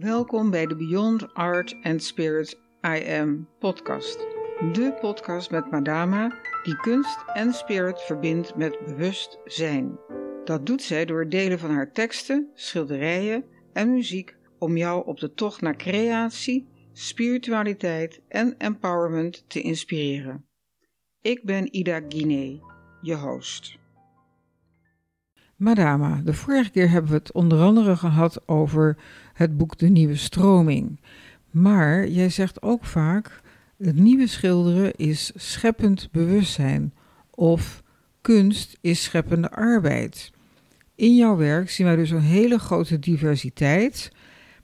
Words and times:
Welkom 0.00 0.50
bij 0.50 0.66
de 0.66 0.76
Beyond 0.76 1.34
Art 1.34 1.76
and 1.82 2.02
Spirit 2.02 2.58
I 2.86 3.18
Am 3.20 3.48
podcast. 3.58 4.18
De 4.72 4.96
podcast 5.00 5.50
met 5.50 5.70
Madama 5.70 6.38
die 6.62 6.76
kunst 6.76 7.18
en 7.34 7.52
spirit 7.52 8.00
verbindt 8.00 8.56
met 8.56 8.78
bewustzijn. 8.84 9.98
Dat 10.44 10.66
doet 10.66 10.82
zij 10.82 11.04
door 11.04 11.20
het 11.20 11.30
delen 11.30 11.58
van 11.58 11.70
haar 11.70 11.92
teksten, 11.92 12.50
schilderijen 12.54 13.44
en 13.72 13.92
muziek 13.92 14.36
om 14.58 14.76
jou 14.76 15.06
op 15.06 15.18
de 15.18 15.32
tocht 15.32 15.60
naar 15.60 15.76
creatie, 15.76 16.68
spiritualiteit 16.92 18.20
en 18.28 18.54
empowerment 18.58 19.44
te 19.48 19.60
inspireren. 19.60 20.46
Ik 21.20 21.44
ben 21.44 21.74
Ida 21.74 22.00
Guinee, 22.08 22.60
je 23.00 23.14
host. 23.14 23.79
Madama, 25.60 26.20
de 26.24 26.34
vorige 26.34 26.70
keer 26.70 26.90
hebben 26.90 27.10
we 27.10 27.16
het 27.16 27.32
onder 27.32 27.60
andere 27.60 27.96
gehad 27.96 28.48
over 28.48 28.96
het 29.32 29.56
boek 29.56 29.78
De 29.78 29.88
Nieuwe 29.88 30.16
Stroming. 30.16 31.00
Maar 31.50 32.08
jij 32.08 32.28
zegt 32.28 32.62
ook 32.62 32.84
vaak: 32.84 33.40
het 33.78 33.96
nieuwe 33.96 34.26
schilderen 34.26 34.94
is 34.94 35.32
scheppend 35.34 36.08
bewustzijn 36.12 36.94
of 37.30 37.82
kunst 38.20 38.78
is 38.80 39.02
scheppende 39.02 39.50
arbeid. 39.50 40.32
In 40.94 41.16
jouw 41.16 41.36
werk 41.36 41.70
zien 41.70 41.86
wij 41.86 41.96
dus 41.96 42.10
een 42.10 42.20
hele 42.20 42.58
grote 42.58 42.98
diversiteit. 42.98 44.12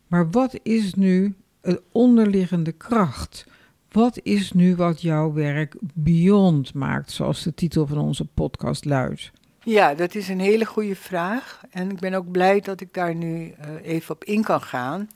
Maar 0.06 0.30
wat 0.30 0.58
is 0.62 0.94
nu 0.94 1.34
een 1.60 1.80
onderliggende 1.92 2.72
kracht? 2.72 3.46
Wat 3.90 4.20
is 4.22 4.52
nu 4.52 4.76
wat 4.76 5.00
jouw 5.00 5.32
werk 5.32 5.76
beyond 5.94 6.74
maakt, 6.74 7.10
zoals 7.10 7.42
de 7.42 7.54
titel 7.54 7.86
van 7.86 7.98
onze 7.98 8.24
podcast 8.24 8.84
luidt? 8.84 9.32
Ja, 9.68 9.94
dat 9.94 10.14
is 10.14 10.28
een 10.28 10.40
hele 10.40 10.64
goede 10.64 10.96
vraag. 10.96 11.60
En 11.70 11.90
ik 11.90 11.98
ben 11.98 12.14
ook 12.14 12.30
blij 12.30 12.60
dat 12.60 12.80
ik 12.80 12.94
daar 12.94 13.14
nu 13.14 13.54
uh, 13.60 13.74
even 13.82 14.14
op 14.14 14.24
in 14.24 14.42
kan 14.42 14.62
gaan. 14.62 15.10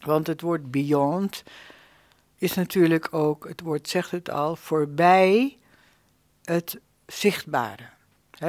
Want 0.00 0.26
het 0.26 0.40
woord 0.40 0.70
beyond 0.70 1.42
is 2.38 2.54
natuurlijk 2.54 3.14
ook, 3.14 3.48
het 3.48 3.60
woord 3.60 3.88
zegt 3.88 4.10
het 4.10 4.30
al, 4.30 4.56
voorbij 4.56 5.56
het 6.44 6.78
zichtbare. 7.06 7.88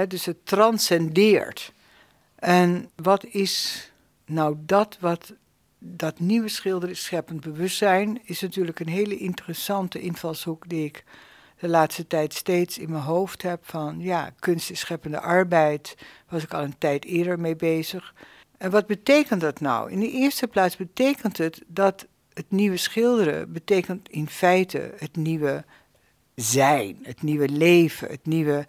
dus 0.08 0.26
het 0.26 0.46
transcendeert. 0.46 1.74
En 2.36 2.90
wat 2.96 3.26
is 3.26 3.92
nou 4.26 4.56
dat 4.60 4.98
wat 5.00 5.34
dat 5.80 6.20
nieuwe 6.20 6.50
schilderen 6.50 6.98
scheppend 6.98 7.42
bewustzijn 7.42 8.20
is 8.24 8.42
natuurlijk 8.42 8.80
een 8.80 8.88
hele 8.88 9.18
interessante 9.18 10.00
invalshoek 10.00 10.70
die 10.70 10.86
ik 10.86 11.04
de 11.60 11.68
laatste 11.68 12.08
tijd 12.08 12.34
steeds 12.34 12.78
in 12.78 12.90
mijn 12.90 13.04
hoofd 13.04 13.42
heb 13.42 13.60
van 13.66 14.00
ja, 14.00 14.30
kunst 14.40 14.70
is 14.70 14.80
scheppende 14.80 15.20
arbeid, 15.20 15.96
was 16.30 16.44
ik 16.44 16.54
al 16.54 16.64
een 16.64 16.78
tijd 16.78 17.06
eerder 17.06 17.40
mee 17.40 17.56
bezig. 17.56 18.14
En 18.58 18.72
wat 18.72 18.88
betekent 18.88 19.42
dat 19.42 19.60
nou? 19.60 19.92
In 19.92 20.00
de 20.00 20.12
eerste 20.12 20.48
plaats 20.48 20.76
betekent 20.76 21.38
het 21.38 21.62
dat 21.68 22.08
het 22.34 22.52
nieuwe 22.52 22.78
schilderen 22.78 23.52
betekent 23.52 24.10
in 24.10 24.28
feite 24.28 24.94
het 24.98 25.16
nieuwe 25.16 25.66
zijn, 26.36 27.00
het 27.02 27.22
nieuwe 27.22 27.50
leven, 27.50 28.08
het 28.10 28.26
nieuwe 28.26 28.66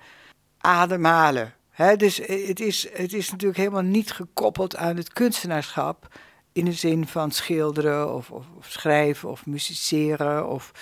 ademhalen. 0.58 1.54
dus 1.96 2.16
het 2.16 2.60
is, 2.60 2.88
het 2.92 3.12
is 3.12 3.30
natuurlijk 3.30 3.58
helemaal 3.58 3.82
niet 3.82 4.12
gekoppeld 4.12 4.76
aan 4.76 4.96
het 4.96 5.12
kunstenaarschap 5.12 6.18
in 6.52 6.64
de 6.64 6.72
zin 6.72 7.06
van 7.06 7.30
schilderen 7.30 8.14
of, 8.14 8.30
of, 8.30 8.44
of 8.56 8.66
schrijven 8.70 9.28
of 9.28 9.46
musiceren 9.46 10.48
of 10.48 10.72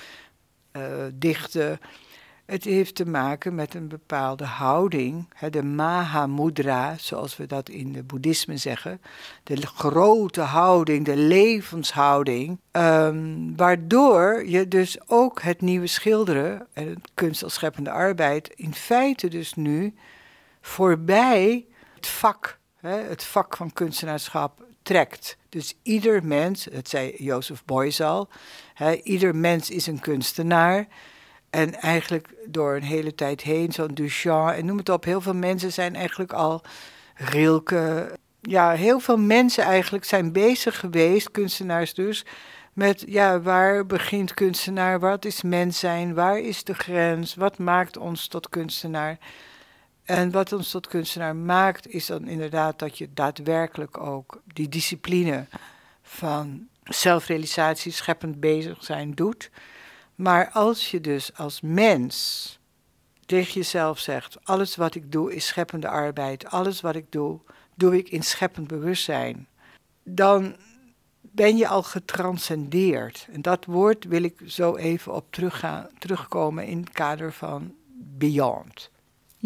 dichten. 1.15 1.79
Het 2.47 2.65
heeft 2.65 2.95
te 2.95 3.07
maken 3.07 3.55
met 3.55 3.75
een 3.75 3.89
bepaalde 3.89 4.45
houding, 4.45 5.29
hè, 5.35 5.51
de 5.51 5.63
Mahamudra, 5.63 6.95
zoals 6.99 7.37
we 7.37 7.47
dat 7.47 7.69
in 7.69 7.95
het 7.95 8.07
boeddhisme 8.07 8.57
zeggen. 8.57 9.01
De 9.43 9.67
grote 9.67 10.41
houding, 10.41 11.05
de 11.05 11.17
levenshouding. 11.17 12.61
Um, 12.73 13.57
waardoor 13.57 14.47
je 14.47 14.69
dus 14.69 14.99
ook 15.07 15.43
het 15.43 15.61
nieuwe 15.61 15.87
schilderen 15.87 16.67
en 16.73 17.03
kunst 17.15 17.43
als 17.43 17.55
scheppende 17.55 17.91
arbeid 17.91 18.49
in 18.55 18.75
feite 18.75 19.29
dus 19.29 19.55
nu 19.55 19.95
voorbij 20.61 21.67
het 21.95 22.07
vak, 22.07 22.59
hè, 22.87 23.09
het 23.09 23.25
vak 23.25 23.57
van 23.57 23.73
kunstenaarschap 23.73 24.65
trekt. 24.83 25.37
Dus 25.49 25.75
ieder 25.83 26.25
mens, 26.25 26.69
het 26.73 26.89
zei 26.89 27.15
Jozef 27.19 27.65
Beuys 27.65 28.01
al, 28.01 28.29
hè, 28.75 28.95
ieder 28.95 29.37
mens 29.37 29.71
is 29.71 29.87
een 29.87 30.01
kunstenaar. 30.01 30.87
En 31.51 31.75
eigenlijk 31.75 32.35
door 32.47 32.77
een 32.77 32.83
hele 32.83 33.15
tijd 33.15 33.41
heen, 33.41 33.73
zo'n 33.73 33.95
Duchamp 33.95 34.51
en 34.51 34.65
noem 34.67 34.77
het 34.77 34.89
op, 34.89 35.05
heel 35.05 35.21
veel 35.21 35.35
mensen 35.35 35.73
zijn 35.73 35.95
eigenlijk 35.95 36.33
al 36.33 36.63
Rilke. 37.15 38.13
Ja, 38.41 38.71
heel 38.71 39.01
veel 39.01 39.17
mensen 39.17 39.65
eigenlijk 39.65 40.05
zijn 40.05 40.33
bezig 40.33 40.81
geweest, 40.81 41.31
kunstenaars 41.31 41.95
dus, 41.95 42.25
met 42.73 43.05
ja, 43.07 43.41
waar 43.41 43.87
begint 43.87 44.35
kunstenaar, 44.35 45.01
wat 45.01 45.25
is 45.25 45.43
mens 45.43 45.79
zijn, 45.79 46.15
waar 46.15 46.39
is 46.39 46.65
de 46.65 46.75
grens, 46.75 47.35
wat 47.35 47.59
maakt 47.59 47.97
ons 47.97 48.29
tot 48.29 48.49
kunstenaar. 48.49 49.19
En 50.07 50.31
wat 50.31 50.53
ons 50.53 50.71
tot 50.71 50.87
kunstenaar 50.87 51.37
maakt, 51.37 51.89
is 51.89 52.07
dan 52.07 52.29
inderdaad 52.29 52.79
dat 52.79 52.99
je 52.99 53.09
daadwerkelijk 53.15 53.99
ook 53.99 54.43
die 54.45 54.69
discipline 54.69 55.47
van 56.03 56.69
zelfrealisatie, 56.85 57.93
scheppend 57.93 58.41
bezig 58.41 58.85
zijn 58.85 59.15
doet. 59.15 59.51
Maar 60.15 60.51
als 60.51 60.91
je 60.91 61.01
dus 61.01 61.37
als 61.37 61.61
mens 61.61 62.59
tegen 63.25 63.53
jezelf 63.53 63.99
zegt: 63.99 64.45
alles 64.45 64.77
wat 64.77 64.95
ik 64.95 65.13
doe 65.13 65.35
is 65.35 65.47
scheppende 65.47 65.89
arbeid, 65.89 66.47
alles 66.47 66.81
wat 66.81 66.97
ik 66.97 67.13
doe, 67.13 67.41
doe 67.75 67.97
ik 67.97 68.09
in 68.09 68.23
scheppend 68.23 68.67
bewustzijn, 68.67 69.49
dan 70.03 70.57
ben 71.21 71.57
je 71.57 71.69
al 71.69 71.83
getranscendeerd. 71.83 73.27
En 73.33 73.43
dat 73.43 73.65
woord 73.65 74.05
wil 74.05 74.23
ik 74.23 74.41
zo 74.47 74.77
even 74.77 75.15
op 75.15 75.37
terugkomen 75.99 76.67
in 76.67 76.79
het 76.79 76.91
kader 76.91 77.33
van 77.33 77.75
beyond. 77.95 78.91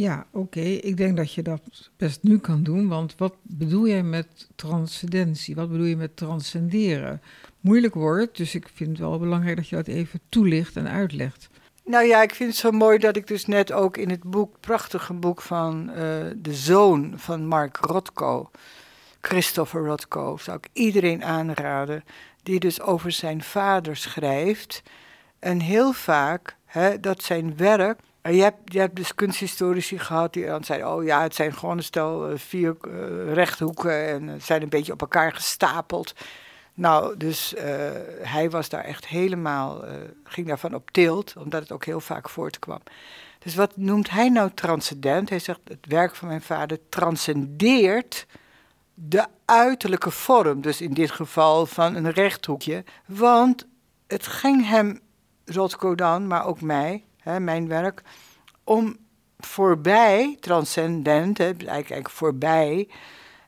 Ja, 0.01 0.27
oké. 0.31 0.61
Ik 0.61 0.97
denk 0.97 1.17
dat 1.17 1.35
je 1.35 1.43
dat 1.43 1.91
best 1.97 2.23
nu 2.23 2.39
kan 2.39 2.63
doen. 2.63 2.89
Want 2.89 3.15
wat 3.17 3.35
bedoel 3.43 3.89
jij 3.89 4.03
met 4.03 4.49
transcendentie? 4.55 5.55
Wat 5.55 5.71
bedoel 5.71 5.87
je 5.87 5.97
met 5.97 6.17
transcenderen? 6.17 7.23
Moeilijk 7.61 7.95
woord, 7.95 8.37
dus 8.37 8.55
ik 8.55 8.69
vind 8.75 8.91
het 8.91 8.99
wel 8.99 9.19
belangrijk 9.19 9.57
dat 9.57 9.69
je 9.69 9.77
dat 9.77 9.87
even 9.87 10.21
toelicht 10.29 10.77
en 10.77 10.89
uitlegt. 10.89 11.49
Nou 11.85 12.05
ja, 12.05 12.23
ik 12.23 12.35
vind 12.35 12.51
het 12.51 12.59
zo 12.59 12.71
mooi 12.71 12.99
dat 12.99 13.17
ik 13.17 13.27
dus 13.27 13.47
net 13.47 13.73
ook 13.73 13.97
in 13.97 14.11
het 14.11 14.23
boek, 14.23 14.61
prachtige 14.61 15.13
boek 15.13 15.43
van 15.43 15.89
uh, 15.89 15.95
de 16.37 16.55
zoon 16.55 17.13
van 17.17 17.47
Mark 17.47 17.77
Rothko, 17.77 18.51
Christopher 19.21 19.85
Rothko, 19.85 20.37
zou 20.37 20.57
ik 20.57 20.69
iedereen 20.73 21.25
aanraden, 21.25 22.05
die 22.43 22.61
dus 22.61 22.81
over 22.81 23.13
zijn 23.13 23.43
vader 23.43 23.97
schrijft. 23.97 24.83
En 25.39 25.61
heel 25.61 25.93
vaak 25.93 26.57
hè, 26.65 27.01
dat 27.01 27.23
zijn 27.23 27.57
werk 27.57 28.01
je 28.23 28.43
hebt, 28.73 28.97
dus 28.97 29.15
kunsthistorici 29.15 29.99
gehad 29.99 30.33
die 30.33 30.47
dan 30.47 30.65
zeiden: 30.65 30.93
Oh 30.93 31.05
ja, 31.05 31.23
het 31.23 31.35
zijn 31.35 31.55
gewoon 31.55 31.77
een 31.77 31.83
stel 31.83 32.29
eh, 32.29 32.39
vier 32.39 32.77
uh, 32.89 33.33
rechthoeken 33.33 34.09
en 34.09 34.27
het 34.27 34.45
zijn 34.45 34.63
een 34.63 34.69
beetje 34.69 34.93
op 34.93 35.01
elkaar 35.01 35.33
gestapeld. 35.33 36.15
Nou, 36.75 37.17
dus 37.17 37.55
hij 38.23 38.51
was 38.51 38.69
daar 38.69 38.85
echt 38.85 39.07
helemaal, 39.07 39.85
ging 40.25 40.47
daarvan 40.47 40.75
op 40.75 40.91
tilt, 40.91 41.35
omdat 41.37 41.63
het 41.63 41.73
ook 41.73 41.85
heel 41.85 42.01
vaak 42.01 42.29
voortkwam. 42.29 42.81
Dus 43.39 43.55
wat 43.55 43.77
noemt 43.77 44.11
hij 44.11 44.29
nou 44.29 44.51
transcendent? 44.55 45.29
Hij 45.29 45.39
zegt: 45.39 45.61
Het 45.65 45.87
werk 45.89 46.15
van 46.15 46.29
mijn 46.29 46.43
vader 46.43 46.79
transcendeert 46.89 48.27
de 48.95 49.27
uiterlijke 49.45 50.11
vorm, 50.11 50.61
dus 50.61 50.81
in 50.81 50.95
dit 50.95 51.11
geval 51.11 51.67
van 51.67 51.95
een 51.95 52.11
rechthoekje. 52.11 52.85
Want 53.07 53.67
het 54.07 54.27
ging 54.27 54.69
hem, 54.69 55.01
Rotko 55.45 55.95
dan, 55.95 56.27
maar 56.27 56.47
ook 56.47 56.61
mij, 56.61 57.05
hè, 57.21 57.41
mijn 57.41 57.69
werk, 57.69 58.03
om 58.65 58.97
voorbij, 59.39 60.37
transcendent, 60.41 61.39
hè, 61.39 61.53
eigenlijk, 61.67 62.11
voorbij, 62.11 62.89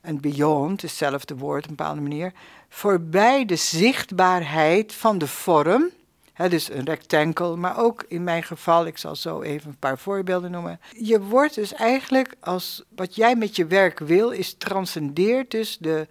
en 0.00 0.20
beyond, 0.20 0.82
hetzelfde 0.82 1.36
woord 1.36 1.64
op 1.64 1.70
een 1.70 1.76
bepaalde 1.76 2.00
manier, 2.00 2.32
voorbij 2.68 3.44
de 3.44 3.56
zichtbaarheid 3.56 4.94
van 4.94 5.18
de 5.18 5.26
vorm, 5.26 5.90
hè, 6.32 6.48
dus 6.48 6.70
een 6.70 6.84
rectangle, 6.84 7.56
maar 7.56 7.78
ook 7.78 8.04
in 8.08 8.24
mijn 8.24 8.42
geval, 8.42 8.86
ik 8.86 8.98
zal 8.98 9.16
zo 9.16 9.40
even 9.42 9.70
een 9.70 9.78
paar 9.78 9.98
voorbeelden 9.98 10.50
noemen. 10.50 10.80
Je 10.98 11.20
wordt 11.20 11.54
dus 11.54 11.72
eigenlijk, 11.72 12.34
als 12.40 12.82
wat 12.96 13.14
jij 13.14 13.36
met 13.36 13.56
je 13.56 13.66
werk 13.66 13.98
wil, 13.98 14.30
is 14.30 14.54
transcendeert 14.54 15.50
dus 15.50 15.78
de 15.78 16.06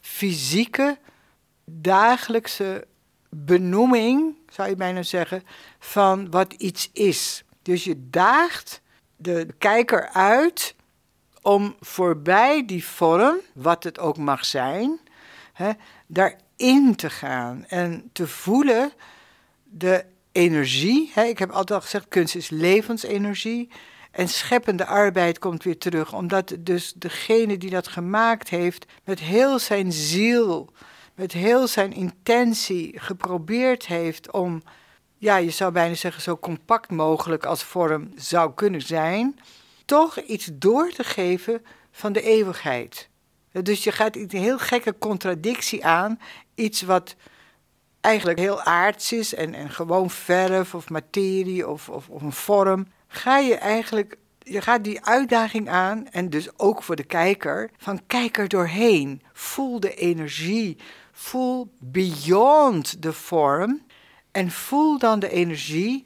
fysieke, 0.00 0.98
dagelijkse 1.64 2.86
benoeming, 3.44 4.36
zou 4.48 4.68
je 4.68 4.76
bijna 4.76 5.02
zeggen, 5.02 5.42
van 5.78 6.30
wat 6.30 6.52
iets 6.52 6.90
is. 6.92 7.44
Dus 7.62 7.84
je 7.84 8.08
daagt 8.10 8.80
de 9.16 9.46
kijker 9.58 10.08
uit 10.08 10.74
om 11.42 11.76
voorbij 11.80 12.66
die 12.66 12.84
vorm, 12.84 13.36
wat 13.54 13.84
het 13.84 13.98
ook 13.98 14.16
mag 14.16 14.44
zijn, 14.44 15.00
hè, 15.52 15.70
daarin 16.06 16.94
te 16.96 17.10
gaan 17.10 17.64
en 17.68 18.10
te 18.12 18.26
voelen 18.26 18.92
de 19.64 20.04
energie. 20.32 21.10
Hè. 21.14 21.24
Ik 21.24 21.38
heb 21.38 21.50
altijd 21.50 21.70
al 21.78 21.80
gezegd, 21.80 22.08
kunst 22.08 22.34
is 22.34 22.50
levensenergie. 22.50 23.68
En 24.10 24.28
scheppende 24.28 24.86
arbeid 24.86 25.38
komt 25.38 25.62
weer 25.64 25.78
terug, 25.78 26.14
omdat 26.14 26.56
dus 26.58 26.92
degene 26.92 27.58
die 27.58 27.70
dat 27.70 27.88
gemaakt 27.88 28.48
heeft 28.48 28.86
met 29.04 29.18
heel 29.18 29.58
zijn 29.58 29.92
ziel 29.92 30.72
met 31.18 31.32
heel 31.32 31.66
zijn 31.66 31.92
intentie 31.92 33.00
geprobeerd 33.00 33.86
heeft 33.86 34.30
om, 34.30 34.62
ja, 35.16 35.36
je 35.36 35.50
zou 35.50 35.72
bijna 35.72 35.94
zeggen, 35.94 36.22
zo 36.22 36.36
compact 36.36 36.90
mogelijk 36.90 37.46
als 37.46 37.62
vorm 37.62 38.12
zou 38.16 38.54
kunnen 38.54 38.82
zijn, 38.82 39.38
toch 39.84 40.20
iets 40.20 40.50
door 40.52 40.90
te 40.90 41.04
geven 41.04 41.64
van 41.90 42.12
de 42.12 42.22
eeuwigheid. 42.22 43.08
Dus 43.52 43.84
je 43.84 43.92
gaat 43.92 44.16
een 44.16 44.28
heel 44.30 44.58
gekke 44.58 44.94
contradictie 44.98 45.84
aan, 45.84 46.20
iets 46.54 46.82
wat 46.82 47.16
eigenlijk 48.00 48.38
heel 48.38 48.62
aards 48.62 49.12
is 49.12 49.34
en, 49.34 49.54
en 49.54 49.70
gewoon 49.70 50.10
verf 50.10 50.74
of 50.74 50.90
materie 50.90 51.68
of, 51.68 51.88
of, 51.88 52.08
of 52.08 52.22
een 52.22 52.32
vorm, 52.32 52.86
ga 53.08 53.38
je 53.38 53.54
eigenlijk 53.54 54.16
je 54.48 54.60
gaat 54.60 54.84
die 54.84 55.04
uitdaging 55.04 55.68
aan, 55.68 56.08
en 56.10 56.30
dus 56.30 56.58
ook 56.58 56.82
voor 56.82 56.96
de 56.96 57.04
kijker, 57.04 57.70
van 57.76 58.00
kijk 58.06 58.38
er 58.38 58.48
doorheen. 58.48 59.22
Voel 59.32 59.80
de 59.80 59.94
energie. 59.94 60.76
Voel 61.20 61.72
beyond 61.80 63.02
de 63.02 63.12
vorm. 63.12 63.82
En 64.30 64.50
voel 64.50 64.98
dan 64.98 65.18
de 65.18 65.30
energie, 65.30 66.04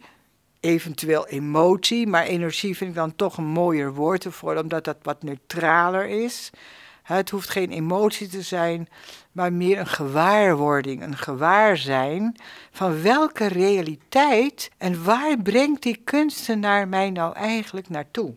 eventueel 0.60 1.28
emotie, 1.28 2.06
maar 2.06 2.24
energie 2.24 2.76
vind 2.76 2.90
ik 2.90 2.96
dan 2.96 3.16
toch 3.16 3.36
een 3.36 3.44
mooier 3.44 3.94
woord 3.94 4.24
ervoor, 4.24 4.56
omdat 4.56 4.84
dat 4.84 4.96
wat 5.02 5.22
neutraler 5.22 6.08
is. 6.08 6.50
Het 7.02 7.30
hoeft 7.30 7.48
geen 7.48 7.70
emotie 7.70 8.28
te 8.28 8.42
zijn, 8.42 8.88
maar 9.32 9.52
meer 9.52 9.78
een 9.78 9.86
gewaarwording, 9.86 11.02
een 11.02 11.16
gewaarzijn 11.16 12.36
van 12.70 13.02
welke 13.02 13.46
realiteit 13.46 14.70
en 14.78 15.04
waar 15.04 15.42
brengt 15.42 15.82
die 15.82 16.00
kunstenaar 16.04 16.88
mij 16.88 17.10
nou 17.10 17.34
eigenlijk 17.34 17.88
naartoe? 17.88 18.34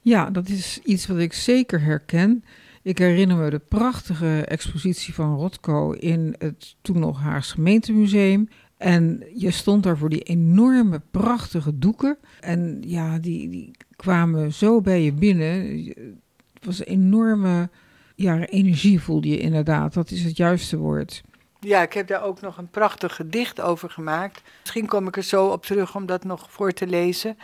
Ja, 0.00 0.30
dat 0.30 0.48
is 0.48 0.80
iets 0.84 1.06
wat 1.06 1.18
ik 1.18 1.32
zeker 1.32 1.80
herken. 1.80 2.44
Ik 2.82 2.98
herinner 2.98 3.36
me 3.36 3.50
de 3.50 3.58
prachtige 3.58 4.44
expositie 4.44 5.14
van 5.14 5.36
Rotko 5.36 5.92
in 5.92 6.34
het 6.38 6.76
toen 6.82 6.98
nog 6.98 7.20
Haars 7.20 7.52
gemeentemuseum. 7.52 8.48
En 8.76 9.24
je 9.34 9.50
stond 9.50 9.82
daar 9.82 9.98
voor 9.98 10.08
die 10.08 10.22
enorme, 10.22 11.00
prachtige 11.10 11.78
doeken. 11.78 12.18
En 12.40 12.82
ja, 12.86 13.18
die, 13.18 13.48
die 13.48 13.70
kwamen 13.96 14.52
zo 14.52 14.80
bij 14.80 15.02
je 15.02 15.12
binnen. 15.12 15.84
Het 16.54 16.64
was 16.64 16.78
een 16.78 16.86
enorme 16.86 17.70
ja, 18.14 18.46
energie 18.46 19.00
voelde 19.00 19.28
je 19.28 19.38
inderdaad. 19.38 19.94
Dat 19.94 20.10
is 20.10 20.24
het 20.24 20.36
juiste 20.36 20.76
woord. 20.76 21.22
Ja, 21.60 21.82
ik 21.82 21.92
heb 21.92 22.06
daar 22.06 22.22
ook 22.22 22.40
nog 22.40 22.58
een 22.58 22.70
prachtig 22.70 23.16
gedicht 23.16 23.60
over 23.60 23.90
gemaakt. 23.90 24.42
Misschien 24.60 24.86
kom 24.86 25.06
ik 25.06 25.16
er 25.16 25.22
zo 25.22 25.46
op 25.46 25.66
terug 25.66 25.96
om 25.96 26.06
dat 26.06 26.24
nog 26.24 26.50
voor 26.50 26.72
te 26.72 26.86
lezen. 26.86 27.36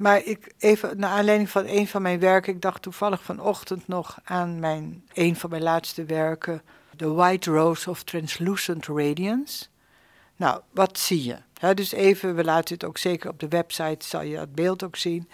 Maar 0.00 0.24
ik, 0.24 0.52
even 0.58 0.98
naar 0.98 1.10
aanleiding 1.10 1.50
van 1.50 1.66
een 1.66 1.86
van 1.86 2.02
mijn 2.02 2.20
werken, 2.20 2.52
ik 2.52 2.62
dacht 2.62 2.82
toevallig 2.82 3.22
vanochtend 3.22 3.88
nog 3.88 4.18
aan 4.24 4.58
mijn, 4.58 5.04
een 5.12 5.36
van 5.36 5.50
mijn 5.50 5.62
laatste 5.62 6.04
werken, 6.04 6.62
The 6.96 7.12
White 7.12 7.50
Rose 7.50 7.90
of 7.90 8.02
Translucent 8.02 8.86
Radiance. 8.86 9.66
Nou, 10.36 10.60
wat 10.70 10.98
zie 10.98 11.24
je? 11.24 11.36
dus 11.74 11.92
even, 11.92 12.34
we 12.34 12.44
laten 12.44 12.74
het 12.74 12.84
ook 12.84 12.98
zeker 12.98 13.30
op 13.30 13.40
de 13.40 13.48
website, 13.48 14.06
zal 14.06 14.22
je 14.22 14.36
dat 14.36 14.54
beeld 14.54 14.82
ook 14.82 14.96
zien. 14.96 15.28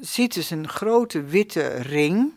Ziet 0.00 0.34
dus 0.34 0.50
een 0.50 0.68
grote 0.68 1.22
witte 1.22 1.66
ring 1.68 2.32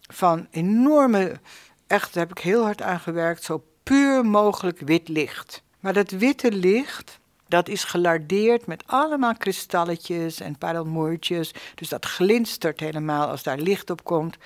van 0.00 0.46
enorme, 0.50 1.40
echt, 1.86 2.14
daar 2.14 2.26
heb 2.26 2.38
ik 2.38 2.44
heel 2.44 2.62
hard 2.62 2.82
aan 2.82 3.00
gewerkt, 3.00 3.44
zo 3.44 3.64
puur 3.82 4.24
mogelijk 4.24 4.80
wit 4.80 5.08
licht. 5.08 5.62
Maar 5.80 5.92
dat 5.92 6.10
witte 6.10 6.52
licht, 6.52 7.18
dat 7.54 7.68
is 7.68 7.84
gelardeerd 7.84 8.66
met 8.66 8.82
allemaal 8.86 9.36
kristalletjes 9.36 10.40
en 10.40 10.58
parelmoertjes. 10.58 11.54
Dus 11.74 11.88
dat 11.88 12.04
glinstert 12.04 12.80
helemaal 12.80 13.28
als 13.28 13.42
daar 13.42 13.58
licht 13.58 13.90
op 13.90 14.04
komt. 14.04 14.36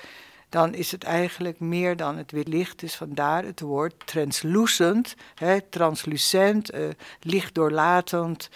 Dan 0.49 0.73
is 0.73 0.91
het 0.91 1.03
eigenlijk 1.03 1.59
meer 1.59 1.95
dan 1.95 2.17
het 2.17 2.31
wit 2.31 2.47
licht. 2.47 2.79
Dus 2.79 2.95
vandaar 2.95 3.43
het 3.43 3.59
woord 3.59 3.93
translucent, 4.05 5.15
hè, 5.35 5.61
translucent, 5.61 6.73
uh, 6.73 6.87
lichtdoorlatend, 7.21 8.49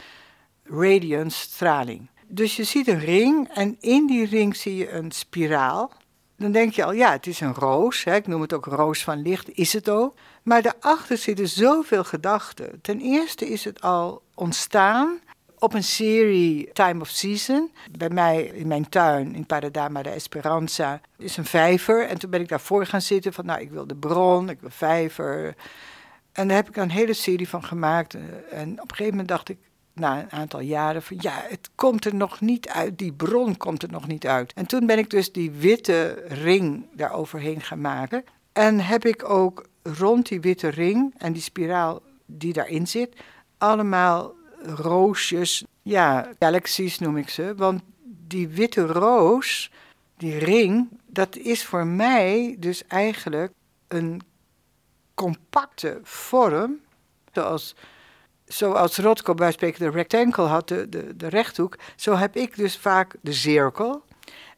radiance, 0.64 1.40
straling. 1.40 2.10
Dus 2.28 2.56
je 2.56 2.64
ziet 2.64 2.88
een 2.88 3.00
ring 3.00 3.50
en 3.54 3.78
in 3.80 4.08
die 4.08 4.26
ring 4.26 4.56
zie 4.56 4.76
je 4.76 4.92
een 4.92 5.12
spiraal 5.12 5.92
dan 6.44 6.52
denk 6.52 6.74
je 6.74 6.84
al, 6.84 6.92
ja, 6.92 7.12
het 7.12 7.28
is 7.28 7.40
een 7.40 7.54
roos. 7.54 8.04
Hè, 8.04 8.16
ik 8.16 8.28
noem 8.28 8.42
het 8.42 8.54
ook 8.54 8.66
roos 8.66 9.04
van 9.04 9.22
licht, 9.22 9.50
is 9.58 9.74
het 9.74 9.90
ook. 9.90 10.16
Maar 10.44 10.62
daarachter 10.62 11.18
zitten 11.18 11.48
zoveel 11.48 12.04
gedachten. 12.04 12.82
Ten 12.82 13.00
eerste 13.00 13.50
is 13.50 13.64
het 13.64 13.82
al 13.82 14.23
ontstaan 14.36 15.20
op 15.60 15.74
een 15.74 15.84
serie 15.84 16.70
Time 16.74 17.02
of 17.02 17.10
Season. 17.10 17.72
Bij 17.92 18.10
mij 18.10 18.44
in 18.44 18.68
mijn 18.68 18.90
tuin 18.90 19.36
in 19.36 19.46
Paradama 19.46 20.02
de 20.02 20.10
Esperanza 20.10 21.02
is 21.18 21.38
een 21.38 21.46
vijver. 21.46 22.08
En 22.08 22.20
toen 22.20 22.30
ben 22.30 22.42
ik 22.42 22.48
daarvoor 22.48 22.86
gaan 22.86 23.02
zitten 23.02 23.34
van, 23.34 23.46
nou, 23.46 23.62
ik 23.62 23.72
wil 23.72 23.88
de 23.88 23.96
bron, 23.96 24.50
ik 24.50 24.60
wil 24.60 24.70
vijver. 24.70 25.56
En 26.32 26.48
daar 26.48 26.58
heb 26.58 26.68
ik 26.68 26.76
een 26.76 26.92
hele 26.92 27.14
serie 27.14 27.50
van 27.50 27.64
gemaakt. 27.64 28.14
En 28.50 28.72
op 28.72 28.90
een 28.90 28.96
gegeven 28.96 29.12
moment 29.12 29.28
dacht 29.28 29.50
ik, 29.50 29.58
na 29.94 30.20
een 30.20 30.32
aantal 30.32 30.60
jaren 30.60 31.02
van 31.02 31.18
ja, 31.20 31.44
het 31.48 31.70
komt 31.76 32.06
er 32.06 32.16
nog 32.16 32.42
niet 32.42 32.70
uit, 32.70 32.98
die 32.98 33.14
bron 33.14 33.58
komt 33.58 33.84
er 33.84 33.92
nog 33.92 34.08
niet 34.08 34.28
uit. 34.28 34.54
En 34.54 34.66
toen 34.66 34.86
ben 34.86 34.98
ik 34.98 35.10
dus 35.10 35.32
die 35.32 35.52
witte 35.52 36.24
ring 36.28 36.86
daar 36.94 37.12
overheen 37.12 37.62
gaan 37.62 37.82
maken. 37.82 38.24
En 38.54 38.80
heb 38.80 39.06
ik 39.06 39.30
ook 39.30 39.66
rond 39.84 40.28
die 40.28 40.42
witte 40.42 40.68
ring 40.68 41.14
en 41.18 41.34
die 41.34 41.42
spiraal 41.42 42.02
die 42.26 42.54
daarin 42.54 42.88
zit, 42.88 43.16
allemaal 43.64 44.34
roosjes, 44.66 45.64
ja, 45.82 46.32
galaxies 46.40 47.00
noem 47.00 47.18
ik 47.18 47.30
ze. 47.30 47.54
Want 47.56 47.82
die 48.28 48.48
witte 48.48 48.86
roos, 48.86 49.72
die 50.18 50.38
ring, 50.38 50.88
dat 51.06 51.36
is 51.36 51.66
voor 51.66 51.86
mij 51.86 52.56
dus 52.60 52.88
eigenlijk 52.88 53.52
een 53.88 54.22
compacte 55.14 56.00
vorm, 56.04 56.80
zoals 57.32 57.76
zoals 58.46 58.98
Rothko 58.98 59.34
bij 59.34 59.56
de 59.78 59.90
rectangle 59.90 60.46
had, 60.46 60.68
de, 60.68 60.90
de, 60.90 61.16
de 61.16 61.28
rechthoek, 61.28 61.78
zo 61.96 62.16
heb 62.16 62.36
ik 62.36 62.56
dus 62.56 62.78
vaak 62.78 63.16
de 63.22 63.34
cirkel 63.34 64.04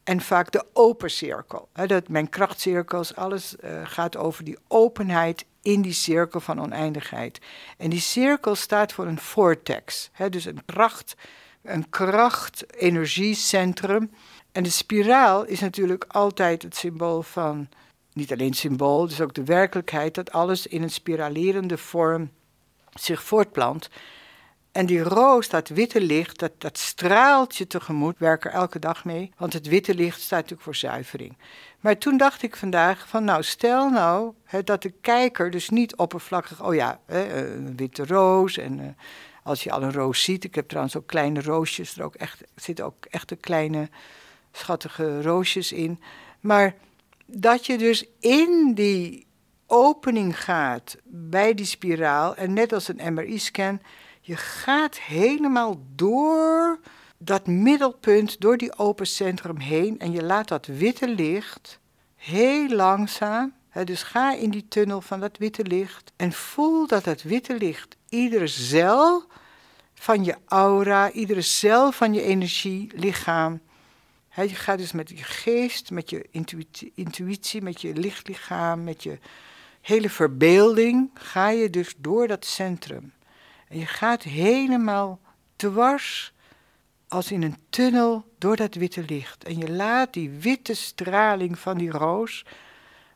en 0.06 0.22
vaak 0.22 0.52
de 0.52 0.66
open 0.74 1.12
cirkel. 1.12 1.70
dat 1.88 2.08
mijn 2.08 2.30
krachtcirkels, 2.30 3.16
alles 3.16 3.56
uh, 3.64 3.82
gaat 3.84 4.18
over 4.18 4.44
die 4.44 4.58
openheid 4.68 5.46
in 5.62 5.82
die 5.82 5.94
cirkel 5.94 6.40
van 6.40 6.62
oneindigheid. 6.62 7.40
En 7.78 7.90
die 7.90 8.00
cirkel 8.00 8.56
staat 8.56 8.94
voor 8.94 9.08
een 9.08 9.20
vortex, 9.20 10.10
dus 10.30 10.46
een 10.46 10.66
kracht, 10.66 11.16
een 11.62 11.90
kracht-energiecentrum. 11.90 14.12
En 14.52 14.64
de 14.64 14.70
spiraal 14.70 15.46
is 15.46 15.60
natuurlijk 15.60 16.06
altijd 16.08 16.62
het 16.62 16.76
symbool 16.76 17.22
van, 17.22 17.70
niet 18.14 18.32
alleen 18.32 18.54
symbool, 18.54 19.08
dus 19.08 19.22
ook 19.22 19.34
de 19.34 19.44
werkelijkheid, 19.44 20.16
dat 20.16 20.32
alles 20.32 20.68
in 20.68 20.84
een 20.84 20.90
spiralerende 20.90 21.78
vorm 21.78 22.32
zich 22.94 23.24
voortplant. 23.24 23.90
En 24.76 24.86
die 24.86 25.04
roos, 25.04 25.50
dat 25.50 25.70
witte 25.70 26.02
licht, 26.02 26.40
dat, 26.40 26.52
dat 26.58 26.78
straalt 26.78 27.56
je 27.56 27.68
tegemoet. 27.68 28.18
werk 28.18 28.46
er 28.46 28.52
elke 28.52 28.80
dag 28.80 29.06
mee, 29.06 29.32
want 29.38 29.54
het 29.54 29.68
witte 29.68 29.96
licht 29.96 30.22
staat 30.22 30.32
natuurlijk 30.32 30.62
voor 30.62 30.76
zuivering. 30.76 31.38
Maar 31.80 31.98
toen 31.98 32.18
dacht 32.18 32.42
ik 32.44 32.56
vandaag 32.56 33.08
van, 33.08 33.24
nou, 33.24 33.44
stel 33.44 33.90
nou 33.90 34.34
hè, 34.44 34.64
dat 34.64 34.82
de 34.82 34.94
kijker 35.02 35.52
dus 35.52 35.70
niet 35.70 35.96
oppervlakkig, 35.96 36.64
oh 36.64 36.74
ja, 36.74 37.00
hè, 37.06 37.46
een 37.46 37.76
witte 37.76 38.06
roos 38.06 38.58
en 38.58 38.80
uh, 38.80 38.86
als 39.44 39.64
je 39.64 39.72
al 39.72 39.84
een 39.84 39.94
roos 39.94 40.24
ziet, 40.24 40.44
ik 40.44 40.56
heb 40.56 40.68
trouwens 40.68 40.96
ook 40.96 41.08
kleine 41.08 41.42
roosjes, 41.42 41.98
er, 41.98 42.04
ook 42.04 42.16
echt, 42.16 42.42
er 42.42 42.48
zitten 42.56 42.86
ook 42.86 43.06
echte 43.10 43.36
kleine 43.36 43.90
schattige 44.52 45.22
roosjes 45.22 45.72
in. 45.72 46.02
Maar 46.40 46.76
dat 47.26 47.66
je 47.66 47.78
dus 47.78 48.06
in 48.20 48.72
die 48.74 49.28
opening 49.68 50.44
gaat 50.44 50.98
bij 51.04 51.54
die 51.54 51.66
spiraal. 51.66 52.36
En 52.36 52.54
net 52.54 52.74
als 52.74 52.88
een 52.88 53.14
MRI-scan, 53.14 53.80
je 54.26 54.36
gaat 54.36 55.00
helemaal 55.00 55.82
door 55.96 56.80
dat 57.18 57.48
middelpunt, 57.48 58.42
door 58.42 58.58
die 58.58 58.78
open 58.78 59.08
centrum 59.08 59.58
heen. 59.58 60.00
En 60.00 60.12
je 60.12 60.24
laat 60.24 60.48
dat 60.48 60.66
witte 60.66 61.08
licht 61.08 61.80
heel 62.16 62.70
langzaam. 62.70 63.54
Hè, 63.70 63.84
dus 63.84 64.04
ga 64.04 64.36
in 64.36 64.50
die 64.50 64.68
tunnel 64.68 65.02
van 65.02 65.20
dat 65.20 65.38
witte 65.38 65.64
licht. 65.64 66.12
En 66.16 66.32
voel 66.32 66.88
dat 66.88 67.04
dat 67.04 67.22
witte 67.22 67.58
licht 67.58 67.96
iedere 68.10 68.48
cel 68.48 69.24
van 69.94 70.24
je 70.24 70.36
aura, 70.46 71.12
iedere 71.12 71.42
cel 71.42 71.92
van 71.92 72.14
je 72.14 72.22
energielichaam. 72.22 73.62
je 74.36 74.48
gaat 74.50 74.78
dus 74.78 74.92
met 74.92 75.10
je 75.10 75.24
geest, 75.24 75.92
met 75.92 76.10
je 76.10 76.26
intuïtie 76.96 77.62
met 77.62 77.82
je 77.82 77.94
lichtlichaam, 77.94 78.84
met 78.84 79.04
je 79.04 79.20
hele 79.82 80.10
verbeelding 80.10 81.10
ga 81.14 81.50
je 81.50 81.70
dus 81.70 81.94
door 81.98 82.28
dat 82.28 82.46
centrum. 82.46 83.14
Je 83.76 83.86
gaat 83.86 84.24
helemaal 84.24 85.20
dwars 85.56 86.34
als 87.08 87.32
in 87.32 87.44
een 87.44 87.58
tunnel 87.70 88.26
door 88.38 88.56
dat 88.56 88.76
witte 88.76 89.04
licht. 89.08 89.44
En 89.44 89.58
je 89.58 89.72
laat 89.72 90.14
die 90.14 90.30
witte 90.30 90.74
straling 90.74 91.60
van 91.60 91.78
die 91.78 91.90
roos, 91.90 92.46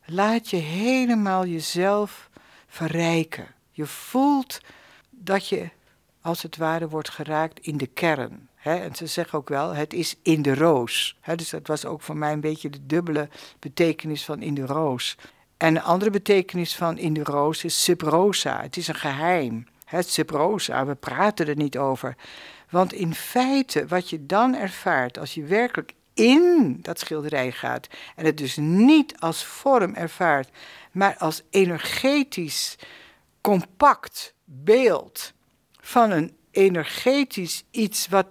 laat 0.05 0.49
je 0.49 0.57
helemaal 0.57 1.45
jezelf 1.45 2.29
verrijken. 2.67 3.47
Je 3.71 3.85
voelt 3.85 4.61
dat 5.09 5.47
je 5.47 5.69
als 6.21 6.41
het 6.41 6.57
ware 6.57 6.89
wordt 6.89 7.09
geraakt 7.09 7.59
in 7.59 7.77
de 7.77 7.87
kern. 7.87 8.49
en 8.63 8.95
ze 8.95 9.07
zeggen 9.07 9.37
ook 9.37 9.49
wel, 9.49 9.73
het 9.73 9.93
is 9.93 10.15
in 10.21 10.41
de 10.41 10.55
roos. 10.55 11.17
dus 11.35 11.49
dat 11.49 11.67
was 11.67 11.85
ook 11.85 12.01
voor 12.01 12.17
mij 12.17 12.33
een 12.33 12.41
beetje 12.41 12.69
de 12.69 12.85
dubbele 12.85 13.29
betekenis 13.59 14.25
van 14.25 14.41
in 14.41 14.53
de 14.53 14.65
roos. 14.65 15.17
En 15.57 15.75
een 15.75 15.81
andere 15.81 16.11
betekenis 16.11 16.75
van 16.75 16.97
in 16.97 17.13
de 17.13 17.23
roos 17.23 17.63
is 17.63 17.83
subrosa. 17.83 18.61
Het 18.61 18.77
is 18.77 18.87
een 18.87 18.95
geheim. 18.95 19.67
Het 19.89 20.09
subrosa, 20.09 20.85
we 20.85 20.95
praten 20.95 21.47
er 21.47 21.55
niet 21.55 21.77
over. 21.77 22.15
Want 22.69 22.93
in 22.93 23.13
feite, 23.13 23.87
wat 23.87 24.09
je 24.09 24.25
dan 24.25 24.55
ervaart 24.55 25.17
als 25.17 25.33
je 25.33 25.43
werkelijk 25.43 25.93
in 26.13 26.79
dat 26.81 26.99
schilderij 26.99 27.51
gaat 27.51 27.87
en 28.15 28.25
het 28.25 28.37
dus 28.37 28.55
niet 28.57 29.19
als 29.19 29.45
vorm 29.45 29.95
ervaart, 29.95 30.49
maar 30.91 31.15
als 31.17 31.41
energetisch 31.49 32.75
compact 33.41 34.33
beeld 34.45 35.33
van 35.79 36.11
een 36.11 36.37
energetisch 36.51 37.63
iets 37.71 38.07
wat 38.07 38.27